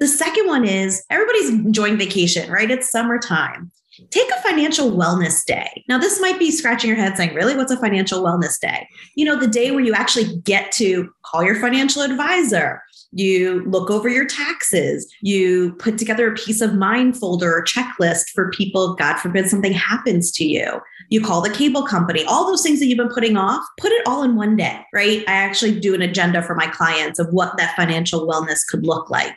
The 0.00 0.08
second 0.08 0.46
one 0.46 0.64
is 0.64 1.04
everybody's 1.10 1.50
enjoying 1.50 1.98
vacation, 1.98 2.50
right? 2.50 2.70
It's 2.70 2.90
summertime. 2.90 3.70
Take 4.10 4.30
a 4.30 4.40
financial 4.40 4.90
wellness 4.90 5.44
day. 5.44 5.84
Now, 5.88 5.98
this 5.98 6.20
might 6.20 6.38
be 6.38 6.50
scratching 6.50 6.88
your 6.88 6.96
head 6.96 7.16
saying, 7.16 7.34
really, 7.34 7.54
what's 7.54 7.72
a 7.72 7.76
financial 7.76 8.22
wellness 8.22 8.58
day? 8.58 8.88
You 9.14 9.26
know, 9.26 9.38
the 9.38 9.46
day 9.46 9.72
where 9.72 9.84
you 9.84 9.92
actually 9.92 10.38
get 10.38 10.72
to 10.72 11.10
call 11.22 11.42
your 11.42 11.56
financial 11.56 12.00
advisor, 12.00 12.82
you 13.12 13.64
look 13.64 13.90
over 13.90 14.08
your 14.08 14.26
taxes, 14.26 15.12
you 15.20 15.72
put 15.74 15.98
together 15.98 16.30
a 16.30 16.34
peace 16.36 16.60
of 16.60 16.74
mind 16.74 17.16
folder 17.16 17.52
or 17.52 17.64
checklist 17.64 18.30
for 18.30 18.50
people, 18.50 18.94
God 18.94 19.18
forbid 19.18 19.48
something 19.48 19.72
happens 19.72 20.30
to 20.32 20.44
you. 20.44 20.80
You 21.08 21.20
call 21.20 21.40
the 21.40 21.50
cable 21.50 21.84
company, 21.84 22.24
all 22.24 22.46
those 22.46 22.62
things 22.62 22.78
that 22.78 22.86
you've 22.86 22.98
been 22.98 23.08
putting 23.08 23.36
off, 23.36 23.64
put 23.78 23.90
it 23.90 24.06
all 24.06 24.22
in 24.22 24.36
one 24.36 24.56
day, 24.56 24.80
right? 24.94 25.24
I 25.26 25.32
actually 25.32 25.80
do 25.80 25.94
an 25.94 26.02
agenda 26.02 26.42
for 26.42 26.54
my 26.54 26.68
clients 26.68 27.18
of 27.18 27.28
what 27.32 27.56
that 27.56 27.74
financial 27.74 28.28
wellness 28.28 28.60
could 28.68 28.86
look 28.86 29.10
like. 29.10 29.36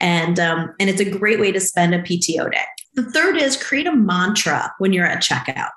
And 0.00 0.38
um, 0.38 0.72
and 0.78 0.88
it's 0.88 1.00
a 1.00 1.10
great 1.10 1.40
way 1.40 1.50
to 1.50 1.58
spend 1.58 1.92
a 1.92 2.00
PTO 2.00 2.52
day. 2.52 2.62
The 2.94 3.10
third 3.10 3.36
is 3.36 3.60
create 3.60 3.88
a 3.88 3.96
mantra 3.96 4.72
when 4.78 4.92
you're 4.92 5.06
at 5.06 5.22
checkout. 5.22 5.70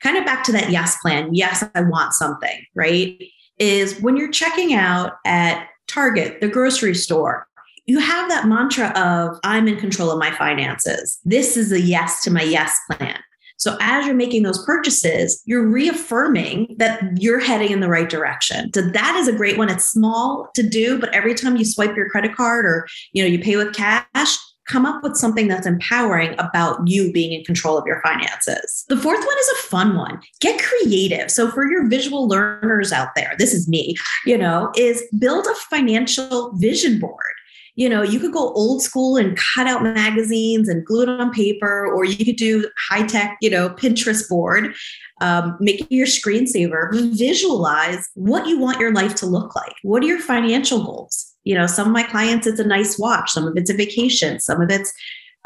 Kind 0.00 0.16
of 0.16 0.24
back 0.24 0.44
to 0.44 0.52
that 0.52 0.70
yes 0.70 0.96
plan. 1.00 1.34
Yes, 1.34 1.64
I 1.74 1.80
want 1.80 2.14
something, 2.14 2.64
right? 2.76 3.20
Is 3.58 4.00
when 4.00 4.16
you're 4.16 4.30
checking 4.30 4.74
out 4.74 5.14
at 5.24 5.66
Target, 5.88 6.40
the 6.40 6.48
grocery 6.48 6.94
store, 6.94 7.46
you 7.86 7.98
have 7.98 8.28
that 8.30 8.46
mantra 8.46 8.88
of, 8.98 9.38
I'm 9.44 9.68
in 9.68 9.76
control 9.76 10.10
of 10.10 10.18
my 10.18 10.30
finances. 10.30 11.18
This 11.24 11.56
is 11.56 11.70
a 11.72 11.80
yes 11.80 12.22
to 12.24 12.30
my 12.30 12.42
yes 12.42 12.76
plan. 12.90 13.18
So 13.56 13.76
as 13.80 14.04
you're 14.06 14.16
making 14.16 14.42
those 14.42 14.64
purchases, 14.64 15.42
you're 15.46 15.66
reaffirming 15.66 16.74
that 16.78 17.02
you're 17.20 17.38
heading 17.38 17.70
in 17.70 17.80
the 17.80 17.88
right 17.88 18.08
direction. 18.08 18.72
So 18.74 18.82
that 18.82 19.16
is 19.16 19.28
a 19.28 19.32
great 19.32 19.58
one. 19.58 19.70
It's 19.70 19.84
small 19.84 20.48
to 20.54 20.62
do, 20.62 20.98
but 20.98 21.14
every 21.14 21.34
time 21.34 21.56
you 21.56 21.64
swipe 21.64 21.96
your 21.96 22.10
credit 22.10 22.34
card 22.34 22.66
or 22.66 22.86
you 23.12 23.22
know 23.22 23.28
you 23.28 23.38
pay 23.38 23.56
with 23.56 23.74
cash, 23.74 24.36
come 24.66 24.86
up 24.86 25.02
with 25.02 25.16
something 25.16 25.48
that's 25.48 25.66
empowering 25.66 26.34
about 26.38 26.78
you 26.86 27.12
being 27.12 27.32
in 27.32 27.44
control 27.44 27.76
of 27.76 27.86
your 27.86 28.00
finances. 28.02 28.84
The 28.88 28.96
fourth 28.96 29.24
one 29.24 29.38
is 29.38 29.48
a 29.48 29.62
fun 29.68 29.96
one. 29.96 30.20
Get 30.40 30.62
creative. 30.62 31.30
So 31.30 31.50
for 31.50 31.70
your 31.70 31.88
visual 31.88 32.28
learners 32.28 32.92
out 32.92 33.08
there, 33.14 33.34
this 33.38 33.52
is 33.52 33.68
me, 33.68 33.96
you 34.24 34.38
know, 34.38 34.72
is 34.76 35.02
build 35.18 35.46
a 35.46 35.54
financial 35.54 36.52
vision 36.54 36.98
board. 36.98 37.34
You 37.76 37.88
know, 37.88 38.02
you 38.02 38.20
could 38.20 38.32
go 38.32 38.52
old 38.52 38.82
school 38.82 39.16
and 39.16 39.36
cut 39.36 39.66
out 39.66 39.82
magazines 39.82 40.68
and 40.68 40.86
glue 40.86 41.02
it 41.02 41.08
on 41.08 41.32
paper, 41.32 41.92
or 41.92 42.04
you 42.04 42.24
could 42.24 42.36
do 42.36 42.70
high 42.88 43.04
tech, 43.04 43.36
you 43.40 43.50
know, 43.50 43.70
Pinterest 43.70 44.28
board, 44.28 44.74
um, 45.20 45.56
make 45.58 45.84
your 45.90 46.06
screensaver, 46.06 46.90
visualize 47.18 48.08
what 48.14 48.46
you 48.46 48.60
want 48.60 48.78
your 48.78 48.92
life 48.92 49.16
to 49.16 49.26
look 49.26 49.56
like. 49.56 49.74
What 49.82 50.04
are 50.04 50.06
your 50.06 50.20
financial 50.20 50.84
goals? 50.84 51.33
You 51.44 51.54
know, 51.54 51.66
some 51.66 51.86
of 51.86 51.92
my 51.92 52.02
clients, 52.02 52.46
it's 52.46 52.60
a 52.60 52.66
nice 52.66 52.98
watch, 52.98 53.30
some 53.30 53.46
of 53.46 53.56
it's 53.56 53.70
a 53.70 53.74
vacation, 53.74 54.40
some 54.40 54.60
of 54.60 54.70
it's 54.70 54.92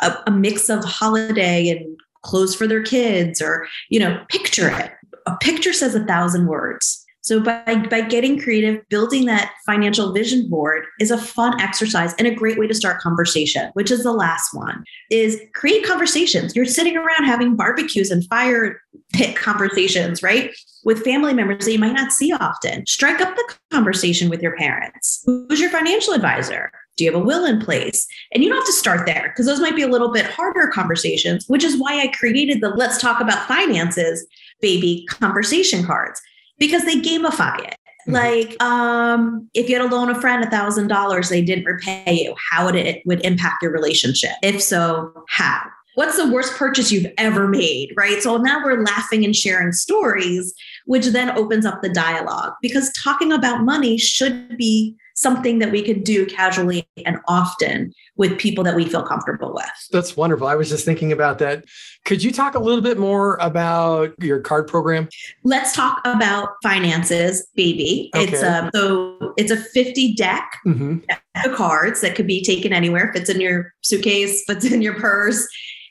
a, 0.00 0.14
a 0.26 0.30
mix 0.30 0.68
of 0.68 0.84
holiday 0.84 1.68
and 1.68 1.98
clothes 2.22 2.54
for 2.54 2.66
their 2.66 2.82
kids, 2.82 3.40
or, 3.42 3.66
you 3.90 4.00
know, 4.00 4.20
picture 4.28 4.68
it. 4.68 4.92
A 5.26 5.36
picture 5.36 5.72
says 5.72 5.94
a 5.94 6.04
thousand 6.04 6.46
words. 6.46 7.04
So 7.20 7.40
by, 7.40 7.86
by 7.90 8.02
getting 8.02 8.40
creative, 8.40 8.88
building 8.88 9.26
that 9.26 9.52
financial 9.66 10.12
vision 10.12 10.48
board 10.48 10.84
is 11.00 11.10
a 11.10 11.18
fun 11.18 11.60
exercise 11.60 12.14
and 12.14 12.26
a 12.26 12.34
great 12.34 12.58
way 12.58 12.66
to 12.66 12.74
start 12.74 13.00
conversation, 13.00 13.70
which 13.74 13.90
is 13.90 14.02
the 14.02 14.12
last 14.12 14.54
one, 14.54 14.84
is 15.10 15.40
create 15.54 15.84
conversations. 15.84 16.54
You're 16.54 16.64
sitting 16.64 16.96
around 16.96 17.24
having 17.24 17.56
barbecues 17.56 18.10
and 18.10 18.24
fire 18.28 18.80
pit 19.12 19.36
conversations, 19.36 20.22
right? 20.22 20.54
With 20.84 21.04
family 21.04 21.34
members 21.34 21.64
that 21.64 21.72
you 21.72 21.78
might 21.78 21.92
not 21.92 22.12
see 22.12 22.32
often. 22.32 22.86
Strike 22.86 23.20
up 23.20 23.34
the 23.34 23.54
conversation 23.72 24.30
with 24.30 24.40
your 24.40 24.56
parents. 24.56 25.22
Who's 25.26 25.60
your 25.60 25.70
financial 25.70 26.14
advisor? 26.14 26.70
Do 26.96 27.04
you 27.04 27.12
have 27.12 27.20
a 27.20 27.24
will 27.24 27.44
in 27.44 27.60
place? 27.60 28.06
And 28.32 28.42
you 28.42 28.48
don't 28.48 28.58
have 28.58 28.66
to 28.66 28.72
start 28.72 29.06
there 29.06 29.28
because 29.28 29.46
those 29.46 29.60
might 29.60 29.76
be 29.76 29.82
a 29.82 29.88
little 29.88 30.12
bit 30.12 30.26
harder 30.26 30.68
conversations, 30.68 31.44
which 31.46 31.64
is 31.64 31.78
why 31.78 32.00
I 32.00 32.08
created 32.08 32.60
the 32.60 32.70
Let's 32.70 33.00
Talk 33.00 33.20
About 33.20 33.46
Finances 33.46 34.26
baby 34.60 35.06
conversation 35.08 35.84
cards 35.84 36.20
because 36.58 36.84
they 36.84 36.96
gamify 36.96 37.58
it. 37.60 37.76
Mm-hmm. 38.08 38.12
Like, 38.12 38.62
um, 38.62 39.48
if 39.54 39.68
you 39.68 39.78
had 39.78 39.88
to 39.88 39.94
loan 39.94 40.10
a 40.10 40.20
friend 40.20 40.42
a 40.42 40.50
thousand 40.50 40.88
dollars, 40.88 41.28
they 41.28 41.42
didn't 41.42 41.64
repay 41.64 42.24
you. 42.24 42.34
How 42.50 42.64
would 42.64 42.74
it 42.74 43.02
would 43.06 43.24
impact 43.24 43.62
your 43.62 43.72
relationship? 43.72 44.32
If 44.42 44.62
so, 44.62 45.12
how? 45.28 45.62
What's 45.94 46.16
the 46.16 46.30
worst 46.30 46.54
purchase 46.54 46.92
you've 46.92 47.12
ever 47.18 47.48
made? 47.48 47.92
Right. 47.96 48.22
So 48.22 48.36
now 48.36 48.62
we're 48.64 48.84
laughing 48.84 49.24
and 49.24 49.34
sharing 49.34 49.72
stories, 49.72 50.54
which 50.86 51.06
then 51.06 51.36
opens 51.36 51.66
up 51.66 51.82
the 51.82 51.88
dialogue 51.88 52.52
because 52.62 52.92
talking 52.92 53.32
about 53.32 53.64
money 53.64 53.98
should 53.98 54.56
be 54.56 54.96
something 55.18 55.58
that 55.58 55.72
we 55.72 55.82
could 55.82 56.04
do 56.04 56.24
casually 56.26 56.88
and 57.04 57.18
often 57.26 57.92
with 58.16 58.38
people 58.38 58.62
that 58.62 58.76
we 58.76 58.84
feel 58.84 59.02
comfortable 59.02 59.52
with. 59.52 59.66
That's 59.90 60.16
wonderful. 60.16 60.46
I 60.46 60.54
was 60.54 60.68
just 60.68 60.84
thinking 60.84 61.10
about 61.10 61.40
that. 61.40 61.64
Could 62.04 62.22
you 62.22 62.30
talk 62.30 62.54
a 62.54 62.60
little 62.60 62.80
bit 62.80 62.98
more 62.98 63.36
about 63.40 64.14
your 64.22 64.38
card 64.40 64.68
program? 64.68 65.08
Let's 65.42 65.74
talk 65.74 66.00
about 66.04 66.50
finances, 66.62 67.48
baby. 67.56 68.10
Okay. 68.14 68.32
It's 68.32 68.42
um, 68.44 68.70
so 68.72 69.34
it's 69.36 69.50
a 69.50 69.56
50 69.56 70.14
deck 70.14 70.48
mm-hmm. 70.64 70.98
of 71.44 71.56
cards 71.56 72.00
that 72.02 72.14
could 72.14 72.28
be 72.28 72.44
taken 72.44 72.72
anywhere. 72.72 73.10
fits 73.12 73.28
in 73.28 73.40
your 73.40 73.74
suitcase, 73.82 74.44
fits 74.46 74.70
in 74.70 74.82
your 74.82 74.94
purse, 75.00 75.48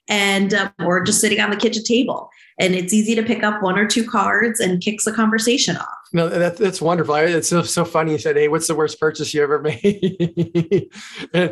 and 0.07 0.53
um, 0.53 0.71
or 0.85 1.03
just 1.03 1.19
sitting 1.19 1.41
on 1.41 1.49
the 1.49 1.57
kitchen 1.57 1.83
table 1.83 2.29
and 2.59 2.73
it's 2.73 2.93
easy 2.93 3.15
to 3.15 3.23
pick 3.23 3.43
up 3.43 3.61
one 3.61 3.77
or 3.77 3.85
two 3.85 4.07
cards 4.07 4.59
and 4.59 4.81
kicks 4.81 5.05
the 5.05 5.11
conversation 5.11 5.77
off. 5.77 5.96
No, 6.13 6.29
that, 6.29 6.57
that's 6.57 6.81
wonderful. 6.81 7.15
It's 7.15 7.49
so, 7.49 7.63
so 7.63 7.83
funny. 7.83 8.13
You 8.13 8.17
said, 8.17 8.37
"Hey, 8.37 8.47
what's 8.47 8.67
the 8.67 8.75
worst 8.75 8.99
purchase 8.99 9.33
you 9.33 9.43
ever 9.43 9.59
made?" 9.61 10.89
uh, 11.33 11.49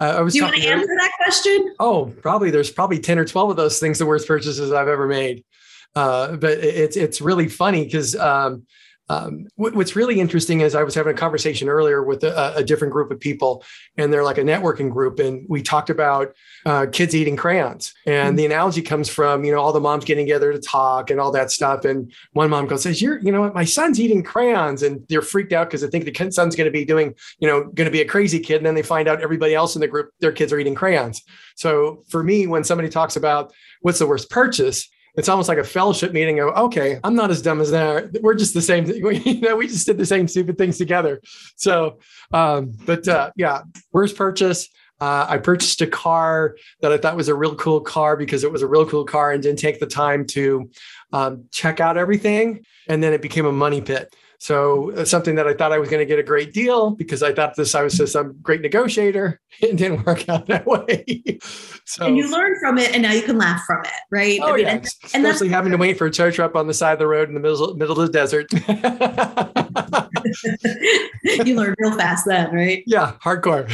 I 0.00 0.20
was. 0.20 0.32
Do 0.32 0.38
you 0.38 0.44
want 0.44 0.56
to 0.56 0.66
answer 0.66 0.86
that 0.86 1.12
question? 1.16 1.74
Oh, 1.78 2.12
probably. 2.22 2.50
There's 2.50 2.70
probably 2.70 2.98
ten 2.98 3.18
or 3.18 3.24
twelve 3.24 3.50
of 3.50 3.56
those 3.56 3.78
things 3.78 3.98
the 3.98 4.06
worst 4.06 4.26
purchases 4.26 4.72
I've 4.72 4.88
ever 4.88 5.06
made. 5.06 5.44
Uh, 5.94 6.36
but 6.36 6.58
it's 6.58 6.96
it's 6.96 7.20
really 7.20 7.48
funny 7.48 7.84
because 7.84 8.16
um, 8.16 8.66
um, 9.08 9.46
what's 9.56 9.96
really 9.96 10.20
interesting 10.20 10.60
is 10.60 10.74
I 10.74 10.84
was 10.84 10.94
having 10.94 11.12
a 11.12 11.16
conversation 11.16 11.68
earlier 11.68 12.02
with 12.02 12.22
a, 12.22 12.56
a, 12.56 12.64
different 12.64 12.92
group 12.92 13.10
of 13.10 13.18
people, 13.18 13.64
and 13.96 14.12
they're 14.12 14.22
like 14.22 14.38
a 14.38 14.42
networking 14.42 14.90
group, 14.90 15.18
and 15.18 15.44
we 15.48 15.60
talked 15.60 15.90
about 15.90 16.34
uh, 16.64 16.86
kids 16.90 17.14
eating 17.14 17.36
crayons, 17.36 17.92
and 18.06 18.28
mm-hmm. 18.28 18.36
the 18.36 18.46
analogy 18.46 18.80
comes 18.80 19.08
from 19.08 19.44
you 19.44 19.52
know 19.52 19.60
all 19.60 19.72
the 19.72 19.80
moms 19.80 20.04
getting 20.04 20.24
together 20.24 20.52
to 20.52 20.60
talk 20.60 21.10
and 21.10 21.20
all 21.20 21.32
that 21.32 21.50
stuff, 21.50 21.84
and 21.84 22.12
one 22.32 22.48
mom 22.48 22.66
goes 22.66 22.84
says, 22.84 23.02
"You're 23.02 23.18
you 23.18 23.32
know 23.32 23.42
what, 23.42 23.54
my 23.54 23.64
son's 23.64 24.00
eating 24.00 24.22
crayons," 24.22 24.82
and 24.82 25.04
they're 25.08 25.20
freaked 25.20 25.52
out 25.52 25.68
because 25.68 25.80
they 25.80 25.88
think 25.88 26.04
the 26.04 26.30
son's 26.30 26.54
going 26.54 26.66
to 26.66 26.70
be 26.70 26.84
doing 26.84 27.14
you 27.40 27.48
know 27.48 27.64
going 27.64 27.86
to 27.86 27.90
be 27.90 28.00
a 28.00 28.06
crazy 28.06 28.38
kid, 28.38 28.58
and 28.58 28.66
then 28.66 28.74
they 28.74 28.82
find 28.82 29.08
out 29.08 29.20
everybody 29.20 29.54
else 29.54 29.74
in 29.74 29.80
the 29.80 29.88
group 29.88 30.10
their 30.20 30.32
kids 30.32 30.52
are 30.52 30.58
eating 30.58 30.76
crayons. 30.76 31.22
So 31.56 32.04
for 32.08 32.22
me, 32.22 32.46
when 32.46 32.64
somebody 32.64 32.88
talks 32.88 33.16
about 33.16 33.52
what's 33.80 33.98
the 33.98 34.06
worst 34.06 34.30
purchase, 34.30 34.88
it's 35.14 35.28
almost 35.28 35.48
like 35.48 35.58
a 35.58 35.64
fellowship 35.64 36.12
meeting 36.12 36.40
of 36.40 36.48
okay 36.56 36.98
i'm 37.04 37.14
not 37.14 37.30
as 37.30 37.42
dumb 37.42 37.60
as 37.60 37.70
that 37.70 38.20
we're 38.22 38.34
just 38.34 38.54
the 38.54 38.62
same 38.62 38.86
you 39.24 39.40
know 39.40 39.56
we 39.56 39.66
just 39.66 39.86
did 39.86 39.98
the 39.98 40.06
same 40.06 40.26
stupid 40.28 40.58
things 40.58 40.78
together 40.78 41.20
so 41.56 41.98
um 42.32 42.72
but 42.86 43.06
uh 43.08 43.30
yeah 43.36 43.62
worst 43.92 44.16
purchase 44.16 44.68
uh, 45.02 45.26
I 45.28 45.38
purchased 45.38 45.80
a 45.80 45.86
car 45.88 46.56
that 46.80 46.92
I 46.92 46.96
thought 46.96 47.16
was 47.16 47.26
a 47.26 47.34
real 47.34 47.56
cool 47.56 47.80
car 47.80 48.16
because 48.16 48.44
it 48.44 48.52
was 48.52 48.62
a 48.62 48.68
real 48.68 48.86
cool 48.86 49.04
car 49.04 49.32
and 49.32 49.42
didn't 49.42 49.58
take 49.58 49.80
the 49.80 49.86
time 49.86 50.24
to 50.28 50.70
um, 51.12 51.46
check 51.50 51.80
out 51.80 51.96
everything. 51.96 52.64
And 52.86 53.02
then 53.02 53.12
it 53.12 53.20
became 53.20 53.44
a 53.44 53.50
money 53.50 53.80
pit. 53.80 54.14
So 54.42 54.90
uh, 54.90 55.04
something 55.04 55.36
that 55.36 55.46
I 55.46 55.54
thought 55.54 55.70
I 55.70 55.78
was 55.78 55.88
going 55.88 56.00
to 56.00 56.04
get 56.04 56.18
a 56.18 56.22
great 56.24 56.52
deal 56.52 56.90
because 56.90 57.22
I 57.22 57.32
thought 57.32 57.54
this 57.54 57.76
I 57.76 57.82
was 57.82 57.96
just 57.96 58.14
some 58.14 58.36
great 58.42 58.60
negotiator. 58.60 59.40
It 59.60 59.76
didn't 59.76 60.06
work 60.06 60.28
out 60.28 60.46
that 60.46 60.66
way. 60.66 61.38
so 61.84 62.06
and 62.06 62.16
you 62.16 62.28
learn 62.28 62.58
from 62.58 62.78
it, 62.78 62.92
and 62.92 63.02
now 63.02 63.12
you 63.12 63.22
can 63.22 63.38
laugh 63.38 63.62
from 63.64 63.84
it, 63.84 63.92
right? 64.10 64.40
Oh 64.42 64.54
I 64.54 64.56
mean, 64.56 64.64
yeah, 64.64 64.72
and, 64.72 64.88
especially 65.04 65.50
having 65.50 65.70
to 65.72 65.78
wait 65.78 65.98
for 65.98 66.06
a 66.06 66.10
tow 66.10 66.30
truck 66.30 66.56
on 66.56 66.66
the 66.66 66.74
side 66.74 66.94
of 66.94 66.98
the 66.98 67.06
road 67.06 67.28
in 67.28 67.34
the 67.34 67.40
middle 67.40 67.76
middle 67.76 68.00
of 68.00 68.06
the 68.06 68.12
desert. 68.12 68.50
you 71.46 71.54
learn 71.54 71.74
real 71.78 71.96
fast 71.96 72.24
then, 72.26 72.52
right? 72.52 72.82
Yeah, 72.86 73.12
hardcore. 73.22 73.70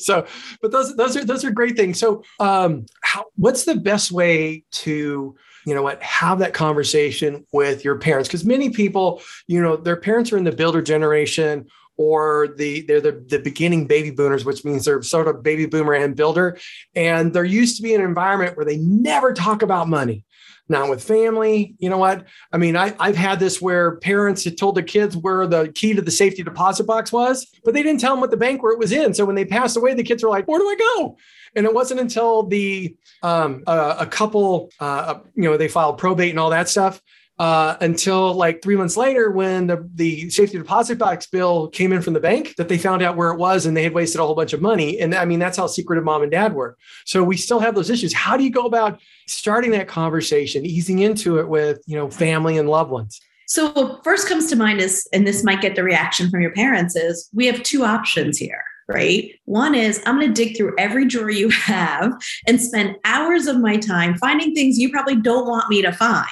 so, 0.00 0.26
but 0.62 0.72
those 0.72 0.96
those 0.96 1.16
are 1.16 1.24
those 1.24 1.44
are 1.44 1.50
great 1.50 1.76
things. 1.76 2.00
So, 2.00 2.24
um, 2.40 2.86
how, 3.02 3.26
what's 3.36 3.64
the 3.64 3.76
best 3.76 4.10
way 4.10 4.64
to 4.72 5.36
you 5.66 5.74
know 5.74 5.82
what 5.82 6.02
have 6.02 6.38
that 6.38 6.54
conversation 6.54 7.46
with 7.52 7.84
your 7.84 7.98
parents. 7.98 8.28
Because 8.28 8.44
many 8.44 8.70
people 8.70 9.22
you 9.46 9.60
know 9.60 9.76
their 9.76 9.96
parents 9.96 10.32
are 10.32 10.36
in 10.36 10.44
the 10.44 10.52
builder 10.52 10.82
generation 10.82 11.66
or 11.96 12.54
the 12.56 12.82
they're 12.82 13.00
the, 13.00 13.24
the 13.28 13.38
beginning 13.38 13.86
baby 13.86 14.10
boomers 14.10 14.44
which 14.44 14.64
means 14.64 14.84
they're 14.84 15.02
sort 15.02 15.28
of 15.28 15.42
baby 15.42 15.66
boomer 15.66 15.92
and 15.92 16.16
builder. 16.16 16.58
And 16.94 17.32
they're 17.32 17.44
used 17.44 17.76
to 17.76 17.82
be 17.82 17.94
in 17.94 18.00
an 18.00 18.06
environment 18.06 18.56
where 18.56 18.66
they 18.66 18.78
never 18.78 19.32
talk 19.32 19.62
about 19.62 19.88
money 19.88 20.24
now 20.68 20.90
with 20.90 21.02
family. 21.02 21.74
You 21.78 21.90
know 21.90 21.98
what? 21.98 22.26
I 22.52 22.56
mean 22.56 22.76
I, 22.76 22.94
i've 22.98 23.16
had 23.16 23.40
this 23.40 23.60
where 23.60 23.96
parents 23.96 24.44
had 24.44 24.58
told 24.58 24.74
their 24.74 24.84
kids 24.84 25.16
where 25.16 25.46
the 25.46 25.72
key 25.74 25.94
to 25.94 26.02
the 26.02 26.10
safety 26.10 26.42
deposit 26.42 26.84
box 26.84 27.12
was 27.12 27.46
but 27.64 27.74
they 27.74 27.82
didn't 27.82 28.00
tell 28.00 28.12
them 28.12 28.20
what 28.20 28.30
the 28.30 28.36
bank 28.36 28.62
where 28.62 28.72
it 28.72 28.78
was 28.78 28.92
in. 28.92 29.14
So 29.14 29.24
when 29.24 29.36
they 29.36 29.44
passed 29.44 29.76
away 29.76 29.94
the 29.94 30.02
kids 30.02 30.22
were 30.22 30.30
like 30.30 30.46
where 30.46 30.58
do 30.58 30.68
i 30.68 30.76
go? 30.76 31.16
And 31.56 31.66
it 31.66 31.74
wasn't 31.74 32.00
until 32.00 32.44
the 32.44 32.94
um, 33.22 33.64
uh, 33.66 33.96
a 33.98 34.06
couple, 34.06 34.70
uh, 34.80 35.20
you 35.34 35.44
know, 35.44 35.56
they 35.56 35.68
filed 35.68 35.98
probate 35.98 36.30
and 36.30 36.38
all 36.38 36.50
that 36.50 36.68
stuff. 36.68 37.00
Uh, 37.38 37.76
until 37.80 38.34
like 38.34 38.60
three 38.62 38.74
months 38.74 38.96
later, 38.96 39.30
when 39.30 39.68
the, 39.68 39.88
the 39.94 40.28
safety 40.28 40.58
deposit 40.58 40.98
box 40.98 41.26
bill 41.26 41.68
came 41.68 41.92
in 41.92 42.02
from 42.02 42.14
the 42.14 42.20
bank, 42.20 42.56
that 42.56 42.68
they 42.68 42.76
found 42.76 43.00
out 43.00 43.16
where 43.16 43.30
it 43.30 43.38
was 43.38 43.64
and 43.64 43.76
they 43.76 43.84
had 43.84 43.94
wasted 43.94 44.20
a 44.20 44.24
whole 44.24 44.34
bunch 44.34 44.52
of 44.52 44.60
money. 44.60 44.98
And 44.98 45.14
I 45.14 45.24
mean, 45.24 45.38
that's 45.38 45.56
how 45.56 45.68
secretive 45.68 46.04
mom 46.04 46.22
and 46.22 46.32
dad 46.32 46.52
were. 46.52 46.76
So 47.04 47.22
we 47.22 47.36
still 47.36 47.60
have 47.60 47.76
those 47.76 47.90
issues. 47.90 48.12
How 48.12 48.36
do 48.36 48.42
you 48.42 48.50
go 48.50 48.66
about 48.66 49.00
starting 49.28 49.70
that 49.70 49.86
conversation, 49.86 50.66
easing 50.66 50.98
into 50.98 51.38
it 51.38 51.48
with, 51.48 51.80
you 51.86 51.96
know, 51.96 52.10
family 52.10 52.58
and 52.58 52.68
loved 52.68 52.90
ones? 52.90 53.20
So 53.46 53.70
what 53.70 54.02
first 54.02 54.28
comes 54.28 54.50
to 54.50 54.56
mind 54.56 54.80
is, 54.80 55.08
and 55.12 55.26
this 55.26 55.44
might 55.44 55.60
get 55.60 55.76
the 55.76 55.84
reaction 55.84 56.30
from 56.30 56.40
your 56.40 56.52
parents, 56.52 56.96
is 56.96 57.30
we 57.32 57.46
have 57.46 57.62
two 57.62 57.84
options 57.84 58.36
here 58.36 58.64
right? 58.88 59.32
One 59.44 59.74
is 59.74 60.02
I'm 60.06 60.18
going 60.18 60.32
to 60.32 60.44
dig 60.44 60.56
through 60.56 60.74
every 60.78 61.06
drawer 61.06 61.30
you 61.30 61.50
have 61.66 62.12
and 62.46 62.60
spend 62.60 62.96
hours 63.04 63.46
of 63.46 63.60
my 63.60 63.76
time 63.76 64.16
finding 64.16 64.54
things 64.54 64.78
you 64.78 64.90
probably 64.90 65.16
don't 65.16 65.46
want 65.46 65.68
me 65.68 65.82
to 65.82 65.92
find, 65.92 66.26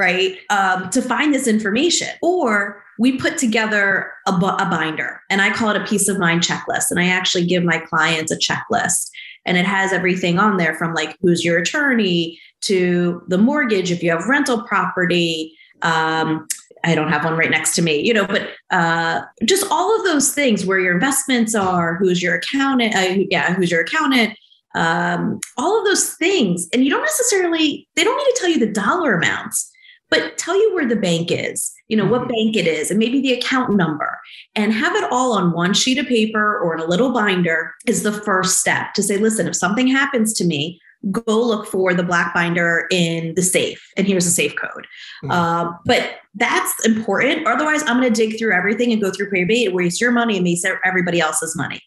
right? 0.00 0.38
Um, 0.48 0.88
to 0.90 1.02
find 1.02 1.34
this 1.34 1.46
information. 1.46 2.08
Or 2.22 2.82
we 2.98 3.18
put 3.18 3.36
together 3.36 4.12
a, 4.26 4.32
binder 4.32 5.20
and 5.28 5.42
I 5.42 5.50
call 5.52 5.70
it 5.70 5.80
a 5.80 5.84
peace 5.84 6.08
of 6.08 6.18
mind 6.18 6.42
checklist. 6.42 6.90
And 6.90 6.98
I 6.98 7.06
actually 7.06 7.44
give 7.44 7.62
my 7.62 7.78
clients 7.78 8.32
a 8.32 8.36
checklist 8.36 9.10
and 9.44 9.58
it 9.58 9.66
has 9.66 9.92
everything 9.92 10.38
on 10.38 10.56
there 10.56 10.74
from 10.74 10.94
like 10.94 11.16
who's 11.20 11.44
your 11.44 11.58
attorney 11.58 12.40
to 12.62 13.22
the 13.28 13.38
mortgage, 13.38 13.90
if 13.90 14.02
you 14.02 14.10
have 14.10 14.26
rental 14.26 14.62
property, 14.62 15.56
um, 15.82 16.46
I 16.84 16.94
don't 16.94 17.08
have 17.08 17.24
one 17.24 17.36
right 17.36 17.50
next 17.50 17.74
to 17.74 17.82
me, 17.82 18.00
you 18.00 18.14
know, 18.14 18.26
but 18.26 18.48
uh, 18.70 19.22
just 19.44 19.66
all 19.70 19.94
of 19.98 20.04
those 20.04 20.32
things 20.32 20.64
where 20.64 20.78
your 20.78 20.94
investments 20.94 21.54
are, 21.54 21.96
who's 21.96 22.22
your 22.22 22.36
accountant, 22.36 22.94
uh, 22.94 23.24
yeah, 23.30 23.54
who's 23.54 23.70
your 23.70 23.82
accountant, 23.82 24.34
um, 24.74 25.40
all 25.56 25.78
of 25.78 25.84
those 25.84 26.14
things. 26.14 26.68
And 26.72 26.84
you 26.84 26.90
don't 26.90 27.02
necessarily, 27.02 27.88
they 27.96 28.04
don't 28.04 28.16
need 28.16 28.34
to 28.34 28.40
tell 28.40 28.50
you 28.50 28.58
the 28.58 28.72
dollar 28.72 29.14
amounts, 29.14 29.69
but 30.10 30.36
tell 30.36 30.54
you 30.54 30.74
where 30.74 30.88
the 30.88 30.96
bank 30.96 31.30
is, 31.30 31.72
you 31.88 31.96
know, 31.96 32.06
what 32.06 32.22
mm-hmm. 32.22 32.32
bank 32.32 32.56
it 32.56 32.66
is, 32.66 32.90
and 32.90 32.98
maybe 32.98 33.20
the 33.20 33.32
account 33.32 33.76
number, 33.76 34.18
and 34.54 34.72
have 34.72 34.94
it 34.96 35.10
all 35.10 35.32
on 35.32 35.52
one 35.52 35.72
sheet 35.72 35.98
of 35.98 36.06
paper 36.06 36.58
or 36.58 36.74
in 36.74 36.80
a 36.80 36.86
little 36.86 37.12
binder 37.12 37.74
is 37.86 38.02
the 38.02 38.12
first 38.12 38.58
step 38.58 38.92
to 38.94 39.02
say, 39.02 39.16
listen, 39.16 39.46
if 39.46 39.56
something 39.56 39.86
happens 39.86 40.32
to 40.34 40.44
me, 40.44 40.80
go 41.10 41.22
look 41.42 41.66
for 41.66 41.94
the 41.94 42.02
black 42.02 42.34
binder 42.34 42.86
in 42.90 43.34
the 43.34 43.42
safe 43.42 43.90
and 43.96 44.06
here's 44.06 44.26
a 44.26 44.30
safe 44.30 44.54
code 44.56 44.86
mm-hmm. 45.24 45.30
uh, 45.30 45.72
but 45.86 46.16
that's 46.34 46.74
important 46.84 47.46
otherwise 47.46 47.82
i'm 47.86 47.98
going 47.98 48.12
to 48.12 48.26
dig 48.26 48.38
through 48.38 48.52
everything 48.52 48.92
and 48.92 49.00
go 49.00 49.10
through 49.10 49.28
probate 49.30 49.72
waste 49.72 49.98
your 49.98 50.12
money 50.12 50.36
and 50.36 50.44
waste 50.44 50.66
everybody 50.84 51.18
else's 51.18 51.56
money 51.56 51.80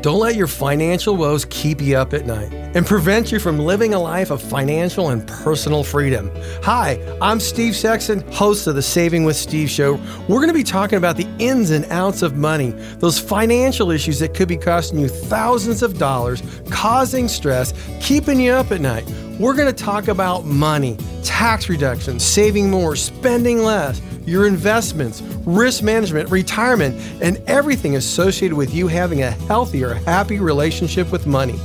Don't 0.01 0.19
let 0.19 0.37
your 0.37 0.47
financial 0.47 1.17
woes 1.17 1.43
keep 1.49 1.81
you 1.81 1.97
up 1.97 2.13
at 2.13 2.25
night 2.25 2.53
and 2.53 2.85
prevent 2.85 3.33
you 3.33 3.39
from 3.39 3.59
living 3.59 3.93
a 3.93 3.99
life 3.99 4.31
of 4.31 4.41
financial 4.41 5.09
and 5.09 5.27
personal 5.27 5.83
freedom. 5.83 6.31
Hi, 6.63 6.97
I'm 7.21 7.41
Steve 7.41 7.75
Sexton, 7.75 8.21
host 8.31 8.65
of 8.67 8.75
the 8.75 8.81
Saving 8.81 9.25
with 9.25 9.35
Steve 9.35 9.69
show. 9.69 9.95
We're 10.29 10.37
going 10.37 10.47
to 10.47 10.53
be 10.53 10.63
talking 10.63 10.97
about 10.97 11.17
the 11.17 11.27
ins 11.37 11.71
and 11.71 11.83
outs 11.91 12.21
of 12.21 12.37
money, 12.37 12.69
those 12.99 13.19
financial 13.19 13.91
issues 13.91 14.19
that 14.19 14.33
could 14.33 14.47
be 14.47 14.55
costing 14.55 14.99
you 14.99 15.09
thousands 15.09 15.83
of 15.83 15.97
dollars, 15.97 16.41
causing 16.69 17.27
stress, 17.27 17.73
keeping 17.99 18.39
you 18.39 18.53
up 18.53 18.71
at 18.71 18.79
night. 18.79 19.05
We're 19.37 19.53
going 19.55 19.67
to 19.67 19.83
talk 19.83 20.07
about 20.07 20.45
money, 20.45 20.97
tax 21.23 21.67
reduction, 21.67 22.21
saving 22.21 22.69
more, 22.71 22.95
spending 22.95 23.63
less 23.63 23.99
your 24.29 24.47
investments, 24.47 25.21
risk 25.45 25.83
management, 25.83 26.29
retirement, 26.29 26.95
and 27.21 27.37
everything 27.47 27.95
associated 27.95 28.55
with 28.55 28.73
you 28.73 28.87
having 28.87 29.23
a 29.23 29.31
healthier, 29.31 29.95
happy 29.95 30.39
relationship 30.39 31.11
with 31.11 31.27
money. 31.27 31.57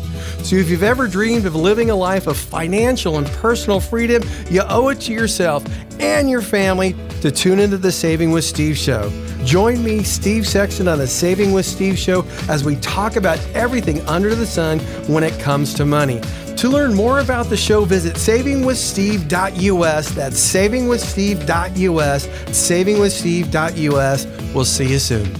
So, 0.42 0.56
if 0.56 0.68
you've 0.68 0.82
ever 0.82 1.06
dreamed 1.06 1.46
of 1.46 1.54
living 1.54 1.90
a 1.90 1.94
life 1.94 2.26
of 2.26 2.36
financial 2.36 3.18
and 3.18 3.26
personal 3.26 3.80
freedom, 3.80 4.22
you 4.50 4.62
owe 4.68 4.88
it 4.88 5.00
to 5.02 5.12
yourself 5.12 5.64
and 6.00 6.28
your 6.28 6.42
family 6.42 6.94
to 7.20 7.30
tune 7.30 7.58
into 7.58 7.76
the 7.78 7.92
Saving 7.92 8.30
with 8.30 8.44
Steve 8.44 8.76
show. 8.76 9.10
Join 9.44 9.84
me, 9.84 10.02
Steve 10.02 10.46
Sexton, 10.46 10.88
on 10.88 10.98
the 10.98 11.06
Saving 11.06 11.52
with 11.52 11.66
Steve 11.66 11.98
show 11.98 12.24
as 12.48 12.64
we 12.64 12.76
talk 12.76 13.16
about 13.16 13.38
everything 13.54 14.00
under 14.06 14.34
the 14.34 14.46
sun 14.46 14.78
when 15.06 15.22
it 15.22 15.38
comes 15.38 15.74
to 15.74 15.84
money. 15.84 16.20
To 16.64 16.70
learn 16.70 16.94
more 16.94 17.18
about 17.18 17.50
the 17.50 17.58
show, 17.58 17.84
visit 17.84 18.14
savingwithsteve.us. 18.14 20.10
That's 20.12 20.54
savingwithsteve.us, 20.54 22.26
savingwithsteve.us. 22.26 24.54
We'll 24.54 24.64
see 24.64 24.88
you 24.88 24.98
soon. 24.98 25.30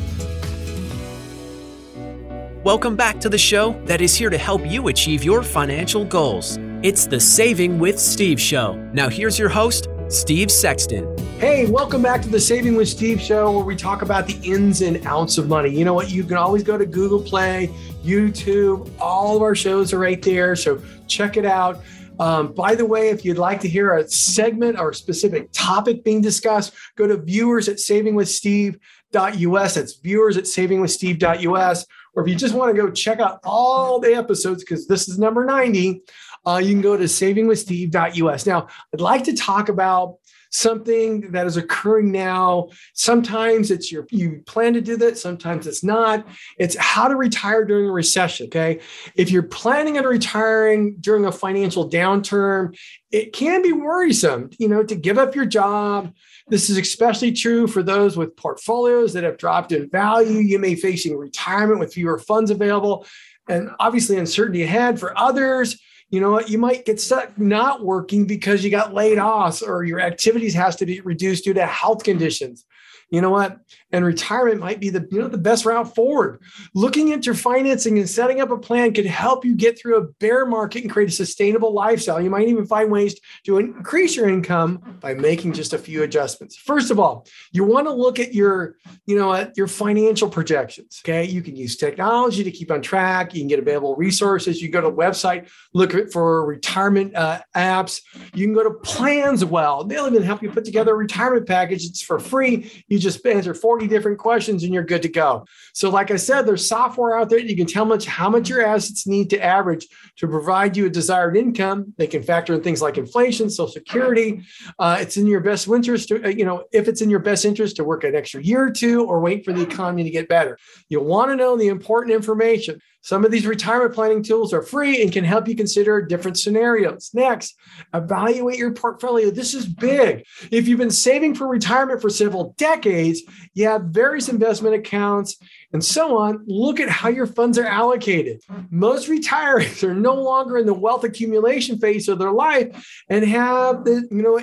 Welcome 2.63 2.95
back 2.95 3.21
to 3.21 3.31
the 3.31 3.39
show 3.39 3.73
that 3.87 4.03
is 4.03 4.15
here 4.15 4.29
to 4.29 4.37
help 4.37 4.67
you 4.67 4.89
achieve 4.89 5.25
your 5.25 5.43
financial 5.43 6.05
goals. 6.05 6.59
It's 6.83 7.07
the 7.07 7.21
Saving 7.21 7.79
with 7.79 7.99
Steve 7.99 8.39
show. 8.39 8.75
Now, 8.93 9.09
here's 9.09 9.39
your 9.39 9.49
host, 9.49 9.89
Steve 10.09 10.51
Sexton. 10.51 11.24
Hey, 11.45 11.67
welcome 11.67 12.01
back 12.01 12.23
to 12.23 12.31
the 12.31 12.41
Saving 12.41 12.75
with 12.75 12.89
Steve 12.89 13.21
show 13.21 13.53
where 13.53 13.67
we 13.67 13.77
talk 13.77 14.01
about 14.01 14.27
the 14.27 14.41
ins 14.51 14.81
and 14.81 15.07
outs 15.07 15.37
of 15.37 15.47
money. 15.47 15.69
You 15.69 15.85
know 15.85 15.93
what? 15.93 16.11
You 16.11 16.25
can 16.25 16.39
always 16.39 16.63
go 16.63 16.79
to 16.79 16.87
Google 16.87 17.21
Play, 17.21 17.69
YouTube, 18.03 18.91
all 18.99 19.37
of 19.37 19.43
our 19.43 19.55
shows 19.55 19.93
are 19.93 19.99
right 19.99 20.23
there. 20.23 20.57
So 20.57 20.83
check 21.07 21.37
it 21.37 21.45
out. 21.45 21.83
Um, 22.19 22.55
by 22.55 22.75
the 22.75 22.87
way, 22.87 23.11
if 23.11 23.27
you'd 23.27 23.37
like 23.37 23.61
to 23.61 23.69
hear 23.69 23.95
a 23.95 24.09
segment 24.09 24.79
or 24.79 24.89
a 24.89 24.95
specific 24.95 25.51
topic 25.53 26.03
being 26.03 26.23
discussed, 26.23 26.73
go 26.97 27.07
to 27.07 27.19
viewers 27.19 27.69
at 27.69 27.77
savingwithsteve.us. 27.77 29.75
That's 29.75 29.97
viewers 29.97 30.39
at 30.39 30.45
savingwithsteve.us. 30.45 31.87
Or 32.15 32.23
if 32.23 32.29
you 32.31 32.37
just 32.37 32.55
want 32.55 32.75
to 32.75 32.83
go 32.83 32.91
check 32.91 33.21
out 33.21 33.41
all 33.45 34.01
the 34.01 34.15
episodes, 34.15 34.65
because 34.65 34.87
this 34.87 35.11
is 35.11 35.19
number 35.19 35.45
90, 35.45 36.01
uh, 36.47 36.57
you 36.65 36.71
can 36.73 36.81
go 36.81 36.97
to 36.97 37.05
savingwithsteve.us. 37.05 38.47
Now, 38.47 38.69
I'd 38.95 39.03
like 39.03 39.25
to 39.25 39.35
talk 39.35 39.69
about 39.69 40.17
something 40.55 41.33
that 41.33 41.47
is 41.47 41.57
occurring 41.57 42.13
now. 42.13 42.69
Sometimes 42.95 43.73
it's 43.73 43.91
your 43.91 44.07
you 44.11 44.43
plan 44.47 44.73
to 44.75 44.81
do 44.81 44.97
that, 44.97 45.19
sometimes 45.19 45.67
it's 45.67 45.83
not. 45.83 46.27
It's 46.59 46.77
how 46.77 47.09
to 47.09 47.17
retire 47.17 47.65
during 47.65 47.89
a 47.89 47.93
recession. 47.93 48.47
Okay. 48.47 48.81
If 49.17 49.31
you're 49.31 49.43
planning 49.43 49.99
on 49.99 50.05
retiring 50.05 50.97
during 51.01 51.25
a 51.25 51.33
financial 51.33 51.91
downturn, 51.91 52.77
it 53.11 53.33
can 53.33 53.63
be 53.63 53.73
worrisome, 53.73 54.51
you 54.59 54.69
know, 54.69 54.85
to 54.85 54.95
give 54.95 55.19
up 55.19 55.35
your 55.35 55.47
job. 55.47 56.15
This 56.47 56.71
is 56.71 56.79
especially 56.79 57.33
true 57.33 57.67
for 57.67 57.83
those 57.83 58.17
with 58.17 58.37
portfolios 58.37 59.13
that 59.15 59.25
have 59.25 59.39
dropped 59.39 59.73
in 59.73 59.91
value. 59.91 60.39
You 60.39 60.61
may 60.61 60.77
facing 60.77 61.17
retirement 61.17 61.81
with 61.81 61.95
fewer 61.95 62.19
funds 62.19 62.51
available 62.51 63.07
and 63.49 63.71
obviously 63.81 64.19
uncertainty 64.19 64.63
ahead 64.63 65.01
for 65.01 65.19
others 65.19 65.81
you 66.11 66.21
know 66.21 66.31
what 66.31 66.49
you 66.49 66.59
might 66.59 66.85
get 66.85 67.01
stuck 67.01 67.37
not 67.39 67.83
working 67.83 68.27
because 68.27 68.65
you 68.65 68.71
got 68.71 68.95
laid 68.95 69.19
off 69.19 69.63
or 69.63 69.85
your 69.85 70.01
activities 70.01 70.55
has 70.55 70.77
to 70.77 70.87
be 70.87 71.01
reduced 71.01 71.45
due 71.45 71.55
to 71.55 71.67
health 71.67 72.05
conditions 72.05 72.65
you 73.11 73.21
know 73.21 73.31
what? 73.31 73.59
And 73.93 74.05
retirement 74.05 74.61
might 74.61 74.81
be 74.81 74.91
the 74.91 75.07
you 75.11 75.21
know 75.21 75.29
the 75.29 75.39
best 75.39 75.65
route 75.65 75.95
forward. 75.95 76.41
Looking 76.75 77.13
at 77.13 77.27
your 77.27 77.35
financing 77.35 77.99
and 77.99 78.09
setting 78.09 78.41
up 78.41 78.51
a 78.51 78.59
plan 78.59 78.93
could 78.93 79.07
help 79.07 79.45
you 79.45 79.55
get 79.55 79.79
through 79.79 79.97
a 79.97 80.05
bear 80.21 80.47
market 80.47 80.83
and 80.83 80.91
create 80.91 81.09
a 81.09 81.13
sustainable 81.13 81.73
lifestyle. 81.73 82.21
You 82.21 82.31
might 82.31 82.49
even 82.49 82.67
find 82.67 82.91
ways 82.91 83.19
to 83.45 83.59
increase 83.59 84.17
your 84.17 84.29
income 84.29 84.99
by 85.01 85.15
making 85.15 85.53
just 85.53 85.73
a 85.73 85.79
few 85.79 86.03
adjustments. 86.03 86.57
First 86.57 86.91
of 86.91 86.99
all 86.99 87.27
you 87.53 87.65
want 87.65 87.87
to 87.87 87.93
look 87.93 88.19
at 88.19 88.35
your 88.35 88.77
you 89.07 89.17
know 89.17 89.33
at 89.33 89.57
your 89.57 89.69
financial 89.69 90.29
projections 90.29 91.03
okay? 91.05 91.25
You 91.25 91.43
can 91.43 91.57
use 91.57 91.77
technology 91.77 92.45
to 92.45 92.51
keep 92.51 92.71
on 92.71 92.83
track. 92.83 93.35
You 93.35 93.41
can 93.41 93.49
get 93.49 93.59
available 93.59 93.97
resources. 93.97 94.61
You 94.63 94.69
go 94.69 94.81
to 94.81 94.89
a 94.89 94.93
website 94.93 95.49
look 95.73 95.93
for 96.13 96.47
retirement 96.47 97.15
uh, 97.15 97.41
apps. 97.55 98.01
You 98.35 98.47
can 98.47 98.55
go 98.55 98.63
to 98.63 98.71
Plans 98.71 99.45
Well. 99.45 99.85
they'll 99.85 100.07
even 100.07 100.23
help 100.23 100.43
you 100.43 100.51
put 100.51 100.65
together 100.65 100.93
a 100.93 100.97
retirement 100.97 101.47
package. 101.47 101.85
It's 101.85 102.03
for 102.03 102.19
free. 102.19 102.71
You 102.89 102.99
just 103.05 103.25
answer 103.25 103.55
40 103.55 103.87
different 103.87 104.19
questions 104.19 104.65
and 104.65 104.75
you're 104.75 104.83
good 104.83 105.03
to 105.03 105.09
go. 105.09 105.47
So, 105.73 105.91
like 105.91 106.11
I 106.11 106.17
said, 106.17 106.43
there's 106.43 106.67
software 106.67 107.17
out 107.17 107.31
there. 107.31 107.39
You 107.39 107.57
can 107.57 107.67
tell 107.67 107.85
much 107.85 108.07
how 108.07 108.29
much 108.29 108.49
your 108.49 108.65
assets 108.65 109.07
need 109.07 109.31
to 109.31 109.43
average 109.43 109.87
to 110.17 110.27
provide 110.27 110.77
you 110.77 110.87
a 110.87 110.91
desired 110.91 111.37
income. 111.37 111.95
They 111.97 112.09
can 112.09 112.23
factor 112.23 112.55
in 112.55 112.63
things 112.63 112.83
like 112.83 112.99
inflation, 112.99 113.51
Social 113.51 113.73
Security. 113.73 114.43
Uh, 114.79 114.99
it's 115.01 115.17
in 115.17 115.27
your 115.27 115.41
best 115.41 115.69
interest 115.69 116.09
to, 116.09 116.25
uh, 116.25 116.29
you 116.29 116.45
know, 116.45 116.65
if 116.73 116.89
it's 116.89 117.01
in 117.01 117.11
your 117.11 117.21
best 117.21 117.45
interest 117.45 117.77
to 117.77 117.85
work 117.85 118.03
an 118.05 118.15
extra 118.15 118.43
year 118.43 118.65
or 118.65 118.71
two 118.71 119.05
or 119.05 119.21
wait 119.21 119.45
for 119.45 119.53
the 119.53 119.63
economy 119.63 120.03
to 120.03 120.11
get 120.11 120.29
better. 120.29 120.59
You'll 120.89 121.05
want 121.05 121.31
to 121.31 121.37
know 121.37 121.57
the 121.57 121.69
important 121.69 122.15
information. 122.15 122.81
Some 123.05 123.23
of 123.23 123.31
these 123.31 123.47
retirement 123.47 123.95
planning 123.95 124.23
tools 124.23 124.55
are 124.55 124.63
free 124.63 125.03
and 125.03 125.13
can 125.13 125.25
help 125.25 125.47
you 125.47 125.55
consider 125.55 126.01
different 126.01 126.39
scenarios. 126.39 127.11
Next, 127.13 127.55
evaluate 127.93 128.57
your 128.57 128.73
portfolio. 128.73 129.31
This 129.31 129.53
is 129.53 129.67
big. 129.67 130.25
If 130.51 130.67
you've 130.67 130.79
been 130.79 130.91
saving 130.91 131.35
for 131.35 131.47
retirement 131.47 132.01
for 132.01 132.09
several 132.09 132.55
decades, 132.57 133.21
you 133.53 133.69
have 133.69 133.83
various 133.83 134.31
investment 134.31 134.75
accounts 134.75 135.37
and 135.75 135.85
so 135.85 136.17
on. 136.17 136.45
Look 136.47 136.81
at 136.81 136.89
how 136.89 137.11
your 137.11 137.27
funds 137.27 137.59
are 137.59 137.67
allocated. 137.67 138.41
Most 138.71 139.11
retirees 139.11 139.83
are 139.83 139.93
no 139.93 140.15
longer 140.15 140.57
in 140.57 140.65
the 140.65 140.73
wealth 140.73 141.05
accumulation 141.05 141.79
phase 141.79 142.09
of 142.09 142.19
their 142.19 142.33
life 142.33 143.05
and 143.11 143.23
have 143.27 143.85
the, 143.85 144.09
you 144.11 144.23
know, 144.23 144.41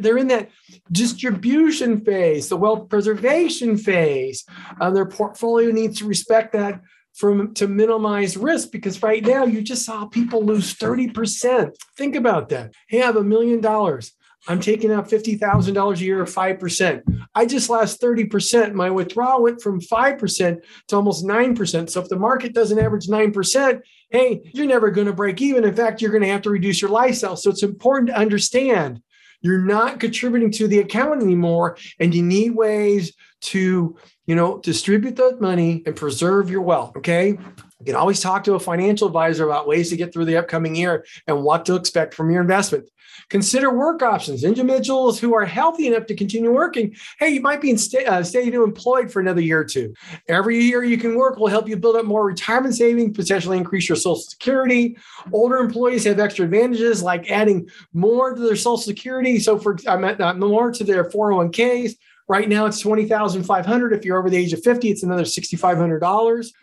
they're 0.00 0.18
in 0.18 0.28
that 0.28 0.50
distribution 0.90 2.04
phase, 2.04 2.50
the 2.50 2.58
wealth 2.58 2.90
preservation 2.90 3.78
phase. 3.78 4.44
Uh, 4.78 4.90
their 4.90 5.06
portfolio 5.06 5.70
needs 5.70 6.00
to 6.00 6.04
respect 6.04 6.52
that 6.52 6.82
from 7.14 7.54
to 7.54 7.68
minimize 7.68 8.36
risk 8.36 8.70
because 8.70 9.02
right 9.02 9.24
now 9.24 9.44
you 9.44 9.62
just 9.62 9.84
saw 9.84 10.06
people 10.06 10.44
lose 10.44 10.74
30%. 10.74 11.74
Think 11.96 12.16
about 12.16 12.48
that. 12.48 12.72
Hey, 12.88 13.02
I 13.02 13.06
have 13.06 13.16
a 13.16 13.24
million 13.24 13.60
dollars. 13.60 14.12
I'm 14.48 14.60
taking 14.60 14.90
out 14.90 15.08
$50,000 15.08 15.96
a 15.96 16.04
year 16.04 16.20
or 16.20 16.24
5%. 16.24 17.26
I 17.34 17.46
just 17.46 17.70
lost 17.70 18.00
30%. 18.00 18.72
My 18.72 18.90
withdrawal 18.90 19.42
went 19.42 19.62
from 19.62 19.80
5% 19.80 20.56
to 20.88 20.96
almost 20.96 21.24
9%. 21.24 21.90
So 21.90 22.00
if 22.00 22.08
the 22.08 22.18
market 22.18 22.52
doesn't 22.52 22.78
average 22.78 23.06
9%, 23.06 23.80
hey, 24.10 24.50
you're 24.52 24.66
never 24.66 24.90
going 24.90 25.06
to 25.06 25.12
break 25.12 25.40
even. 25.40 25.64
In 25.64 25.74
fact, 25.74 26.02
you're 26.02 26.10
going 26.10 26.24
to 26.24 26.28
have 26.28 26.42
to 26.42 26.50
reduce 26.50 26.82
your 26.82 26.90
lifestyle. 26.90 27.36
So 27.36 27.50
it's 27.50 27.62
important 27.62 28.08
to 28.08 28.18
understand 28.18 29.00
you're 29.42 29.62
not 29.62 30.00
contributing 30.00 30.50
to 30.52 30.68
the 30.68 30.78
account 30.78 31.22
anymore 31.22 31.76
and 31.98 32.14
you 32.14 32.22
need 32.22 32.50
ways 32.50 33.12
to 33.42 33.96
you 34.26 34.34
know, 34.34 34.58
distribute 34.58 35.16
that 35.16 35.40
money 35.40 35.82
and 35.86 35.96
preserve 35.96 36.50
your 36.50 36.62
wealth. 36.62 36.96
Okay. 36.96 37.28
You 37.28 37.86
can 37.86 37.96
always 37.96 38.20
talk 38.20 38.44
to 38.44 38.54
a 38.54 38.60
financial 38.60 39.08
advisor 39.08 39.44
about 39.44 39.66
ways 39.66 39.90
to 39.90 39.96
get 39.96 40.12
through 40.12 40.26
the 40.26 40.36
upcoming 40.36 40.76
year 40.76 41.04
and 41.26 41.42
what 41.42 41.66
to 41.66 41.74
expect 41.74 42.14
from 42.14 42.30
your 42.30 42.40
investment. 42.40 42.88
Consider 43.28 43.76
work 43.76 44.02
options. 44.02 44.44
Individuals 44.44 45.18
who 45.18 45.34
are 45.34 45.44
healthy 45.44 45.86
enough 45.86 46.06
to 46.06 46.14
continue 46.14 46.52
working, 46.52 46.94
hey, 47.18 47.30
you 47.30 47.40
might 47.40 47.60
be 47.60 47.70
in 47.70 47.78
sta- 47.78 48.06
uh, 48.06 48.22
staying 48.22 48.52
employed 48.54 49.10
for 49.10 49.20
another 49.20 49.40
year 49.40 49.60
or 49.60 49.64
two. 49.64 49.92
Every 50.28 50.58
year 50.58 50.84
you 50.84 50.96
can 50.96 51.16
work 51.16 51.38
will 51.38 51.48
help 51.48 51.68
you 51.68 51.76
build 51.76 51.96
up 51.96 52.04
more 52.04 52.24
retirement 52.24 52.74
savings, 52.74 53.16
potentially 53.16 53.58
increase 53.58 53.88
your 53.88 53.96
Social 53.96 54.16
Security. 54.16 54.96
Older 55.32 55.56
employees 55.56 56.04
have 56.04 56.20
extra 56.20 56.44
advantages 56.44 57.02
like 57.02 57.30
adding 57.30 57.68
more 57.92 58.34
to 58.34 58.40
their 58.40 58.56
Social 58.56 58.76
Security. 58.76 59.38
So, 59.38 59.58
for 59.58 59.76
I 59.88 59.96
meant, 59.96 60.20
uh, 60.20 60.34
more 60.34 60.70
to 60.70 60.84
their 60.84 61.04
401ks 61.04 61.94
Right 62.32 62.48
now, 62.48 62.64
it's 62.64 62.80
twenty 62.80 63.04
thousand 63.04 63.42
five 63.42 63.66
hundred. 63.66 63.92
If 63.92 64.06
you're 64.06 64.18
over 64.18 64.30
the 64.30 64.38
age 64.38 64.54
of 64.54 64.62
fifty, 64.64 64.90
it's 64.90 65.02
another 65.02 65.26
sixty 65.26 65.54
five 65.54 65.76
hundred 65.76 65.98
dollars. 65.98 66.54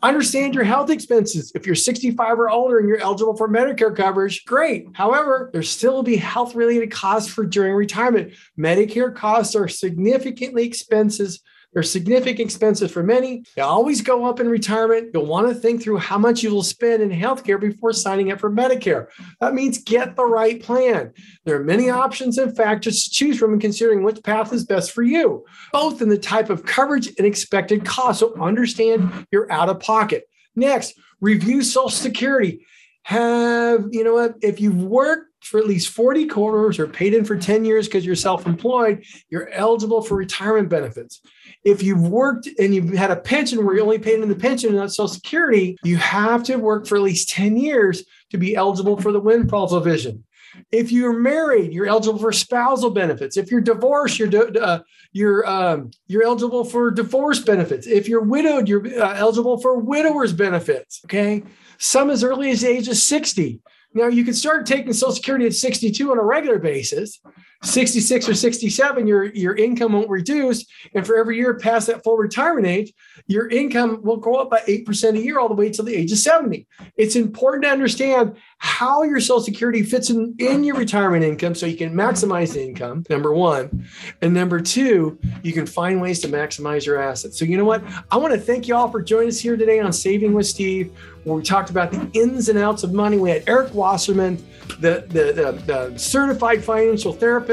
Understand 0.00 0.54
your 0.54 0.62
health 0.62 0.90
expenses. 0.90 1.50
If 1.56 1.66
you're 1.66 1.74
65 1.74 2.38
or 2.38 2.48
older 2.50 2.78
and 2.78 2.88
you're 2.88 3.00
eligible 3.00 3.36
for 3.36 3.48
Medicare 3.48 3.96
coverage, 3.96 4.44
great. 4.44 4.86
However, 4.92 5.50
there 5.52 5.64
still 5.64 5.94
will 5.94 6.02
be 6.04 6.14
health 6.14 6.54
related 6.54 6.92
costs 6.92 7.32
for 7.32 7.44
during 7.44 7.74
retirement. 7.74 8.32
Medicare 8.56 9.12
costs 9.12 9.56
are 9.56 9.66
significantly 9.66 10.64
expenses 10.64 11.40
they're 11.72 11.82
significant 11.82 12.40
expenses 12.40 12.90
for 12.90 13.02
many. 13.02 13.44
They 13.54 13.62
always 13.62 14.00
go 14.00 14.24
up 14.24 14.40
in 14.40 14.48
retirement. 14.48 15.10
You'll 15.12 15.26
want 15.26 15.48
to 15.48 15.54
think 15.54 15.82
through 15.82 15.98
how 15.98 16.18
much 16.18 16.42
you 16.42 16.50
will 16.50 16.62
spend 16.62 17.02
in 17.02 17.10
healthcare 17.10 17.60
before 17.60 17.92
signing 17.92 18.32
up 18.32 18.40
for 18.40 18.50
Medicare. 18.50 19.08
That 19.40 19.54
means 19.54 19.78
get 19.78 20.16
the 20.16 20.24
right 20.24 20.62
plan. 20.62 21.12
There 21.44 21.56
are 21.60 21.64
many 21.64 21.90
options 21.90 22.38
and 22.38 22.56
factors 22.56 23.04
to 23.04 23.10
choose 23.10 23.38
from 23.38 23.52
in 23.52 23.60
considering 23.60 24.02
which 24.02 24.22
path 24.22 24.52
is 24.52 24.64
best 24.64 24.92
for 24.92 25.02
you, 25.02 25.44
both 25.72 26.00
in 26.00 26.08
the 26.08 26.18
type 26.18 26.50
of 26.50 26.64
coverage 26.64 27.08
and 27.18 27.26
expected 27.26 27.84
cost. 27.84 28.20
So 28.20 28.34
understand 28.40 29.26
your 29.30 29.50
out 29.52 29.68
of 29.68 29.80
pocket. 29.80 30.24
Next, 30.56 30.94
review 31.20 31.62
Social 31.62 31.90
Security. 31.90 32.64
Have, 33.08 33.86
you 33.90 34.04
know 34.04 34.12
what, 34.12 34.34
if 34.42 34.60
you've 34.60 34.82
worked 34.82 35.30
for 35.40 35.58
at 35.58 35.66
least 35.66 35.88
40 35.88 36.26
quarters 36.26 36.78
or 36.78 36.86
paid 36.86 37.14
in 37.14 37.24
for 37.24 37.38
10 37.38 37.64
years 37.64 37.88
because 37.88 38.04
you're 38.04 38.14
self 38.14 38.44
employed, 38.44 39.02
you're 39.30 39.48
eligible 39.48 40.02
for 40.02 40.14
retirement 40.14 40.68
benefits. 40.68 41.22
If 41.64 41.82
you've 41.82 42.06
worked 42.06 42.50
and 42.58 42.74
you've 42.74 42.90
had 42.90 43.10
a 43.10 43.16
pension 43.16 43.64
where 43.64 43.74
you 43.74 43.80
only 43.80 43.98
paid 43.98 44.20
in 44.20 44.28
the 44.28 44.34
pension 44.34 44.68
and 44.68 44.78
not 44.78 44.92
Social 44.92 45.08
Security, 45.08 45.78
you 45.82 45.96
have 45.96 46.42
to 46.44 46.56
work 46.56 46.86
for 46.86 46.96
at 46.96 47.02
least 47.02 47.30
10 47.30 47.56
years 47.56 48.04
to 48.28 48.36
be 48.36 48.54
eligible 48.54 49.00
for 49.00 49.10
the 49.10 49.20
windfall 49.20 49.68
provision. 49.68 50.22
If 50.70 50.92
you're 50.92 51.18
married, 51.18 51.72
you're 51.72 51.86
eligible 51.86 52.18
for 52.18 52.32
spousal 52.32 52.90
benefits. 52.90 53.36
If 53.36 53.50
you're 53.50 53.60
divorced, 53.60 54.18
you're 54.18 54.30
uh, 54.60 54.80
you're 55.12 55.48
um, 55.48 55.90
you're 56.06 56.24
eligible 56.24 56.64
for 56.64 56.90
divorce 56.90 57.40
benefits. 57.40 57.86
If 57.86 58.08
you're 58.08 58.22
widowed, 58.22 58.68
you're 58.68 58.86
uh, 58.86 59.14
eligible 59.16 59.58
for 59.58 59.78
widowers 59.78 60.32
benefits. 60.32 61.00
Okay, 61.06 61.42
some 61.78 62.10
as 62.10 62.24
early 62.24 62.50
as 62.50 62.62
the 62.62 62.68
age 62.68 62.88
of 62.88 62.96
60. 62.96 63.60
Now 63.94 64.06
you 64.06 64.24
can 64.24 64.34
start 64.34 64.66
taking 64.66 64.92
Social 64.92 65.14
Security 65.14 65.46
at 65.46 65.54
62 65.54 66.10
on 66.10 66.18
a 66.18 66.22
regular 66.22 66.58
basis. 66.58 67.20
66 67.62 68.28
or 68.28 68.34
67, 68.34 69.06
your, 69.06 69.24
your 69.24 69.56
income 69.56 69.92
won't 69.92 70.08
reduce. 70.08 70.64
And 70.94 71.04
for 71.04 71.16
every 71.16 71.36
year 71.36 71.54
past 71.54 71.88
that 71.88 72.04
full 72.04 72.16
retirement 72.16 72.66
age, 72.66 72.92
your 73.26 73.48
income 73.48 74.00
will 74.02 74.16
go 74.16 74.36
up 74.36 74.48
by 74.48 74.60
8% 74.60 75.16
a 75.16 75.20
year 75.20 75.40
all 75.40 75.48
the 75.48 75.54
way 75.54 75.70
to 75.70 75.82
the 75.82 75.94
age 75.94 76.12
of 76.12 76.18
70. 76.18 76.66
It's 76.96 77.16
important 77.16 77.64
to 77.64 77.70
understand 77.70 78.36
how 78.58 79.02
your 79.02 79.20
Social 79.20 79.40
Security 79.40 79.82
fits 79.82 80.10
in, 80.10 80.34
in 80.38 80.62
your 80.62 80.76
retirement 80.76 81.24
income 81.24 81.54
so 81.54 81.66
you 81.66 81.76
can 81.76 81.92
maximize 81.92 82.54
the 82.54 82.64
income, 82.64 83.04
number 83.10 83.32
one. 83.32 83.86
And 84.22 84.32
number 84.32 84.60
two, 84.60 85.18
you 85.42 85.52
can 85.52 85.66
find 85.66 86.00
ways 86.00 86.20
to 86.20 86.28
maximize 86.28 86.86
your 86.86 87.00
assets. 87.00 87.38
So, 87.38 87.44
you 87.44 87.56
know 87.56 87.64
what? 87.64 87.82
I 88.10 88.16
want 88.16 88.34
to 88.34 88.40
thank 88.40 88.68
you 88.68 88.76
all 88.76 88.90
for 88.90 89.02
joining 89.02 89.28
us 89.28 89.40
here 89.40 89.56
today 89.56 89.80
on 89.80 89.92
Saving 89.92 90.32
with 90.32 90.46
Steve, 90.46 90.92
where 91.24 91.36
we 91.36 91.42
talked 91.42 91.70
about 91.70 91.90
the 91.90 92.08
ins 92.12 92.48
and 92.48 92.58
outs 92.58 92.84
of 92.84 92.92
money. 92.92 93.18
We 93.18 93.30
had 93.30 93.44
Eric 93.48 93.74
Wasserman, 93.74 94.36
the, 94.80 95.04
the, 95.08 95.32
the, 95.32 95.62
the 95.66 95.98
certified 95.98 96.64
financial 96.64 97.12
therapist 97.12 97.47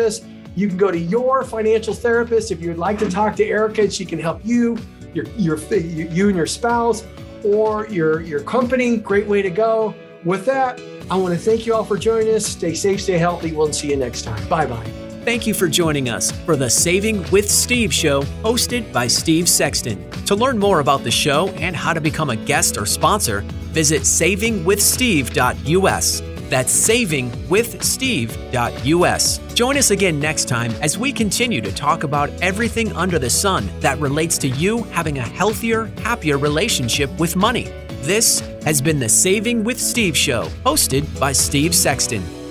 You 0.56 0.68
can 0.68 0.78
go 0.78 0.92
to 0.92 0.98
your 0.98 1.44
financial 1.44 1.94
therapist 1.94 2.52
if 2.52 2.62
you'd 2.62 2.78
like 2.78 2.98
to 3.00 3.10
talk 3.10 3.36
to 3.38 3.46
Erica. 3.46 3.90
She 3.90 4.06
can 4.06 4.20
help 4.20 4.42
you, 4.44 4.78
your, 5.14 5.26
your, 5.38 5.58
you 5.58 6.28
and 6.28 6.38
your 6.38 6.46
spouse, 6.46 7.04
or 7.44 7.88
your, 7.88 8.22
your 8.22 8.42
company. 8.42 8.98
Great 8.98 9.26
way 9.28 9.42
to 9.42 9.50
go. 9.50 9.96
With 10.24 10.46
that, 10.46 10.80
I 11.12 11.18
want 11.18 11.34
to 11.34 11.40
thank 11.40 11.66
you 11.66 11.76
all 11.76 11.84
for 11.84 11.98
joining 11.98 12.34
us. 12.34 12.46
Stay 12.46 12.74
safe, 12.74 13.02
stay 13.02 13.18
healthy. 13.18 13.52
We'll 13.52 13.74
see 13.74 13.90
you 13.90 13.98
next 13.98 14.22
time. 14.24 14.48
Bye 14.48 14.66
bye. 14.66 14.90
Thank 15.24 15.46
you 15.48 15.54
for 15.54 15.68
joining 15.68 16.10
us 16.10 16.32
for 16.32 16.56
the 16.56 16.70
Saving 16.70 17.30
with 17.32 17.50
Steve 17.50 17.94
show 17.94 18.22
hosted 18.44 18.94
by 18.94 19.08
Steve 19.08 19.50
Sexton. 19.50 20.10
To 20.26 20.36
learn 20.36 20.58
more 20.58 20.80
about 20.82 21.04
the 21.04 21.12
show 21.12 21.50
and 21.50 21.76
how 21.76 21.94
to 21.94 22.02
become 22.02 22.30
a 22.30 22.36
guest 22.36 22.78
or 22.78 22.86
sponsor, 22.86 23.42
visit 23.72 24.04
savingwithsteve.us. 24.04 26.35
That's 26.50 26.88
savingwithsteve.us. 26.88 29.40
Join 29.54 29.78
us 29.78 29.92
again 29.92 30.20
next 30.20 30.48
time 30.48 30.72
as 30.82 30.98
we 30.98 31.12
continue 31.12 31.62
to 31.62 31.72
talk 31.72 32.04
about 32.04 32.30
everything 32.42 32.92
under 32.94 33.20
the 33.20 33.30
sun 33.30 33.70
that 33.80 34.00
relates 34.00 34.38
to 34.40 34.48
you 34.50 34.84
having 34.84 35.18
a 35.18 35.22
healthier, 35.22 35.86
happier 36.02 36.38
relationship 36.38 37.10
with 37.20 37.36
money. 37.36 37.72
This 38.02 38.42
has 38.64 38.82
been 38.82 39.00
the 39.00 39.10
Saving 39.10 39.64
with 39.64 39.80
Steve 39.80 40.16
show, 40.16 40.46
hosted 40.64 41.20
by 41.20 41.32
Steve 41.32 41.74
Sexton. 41.74 42.45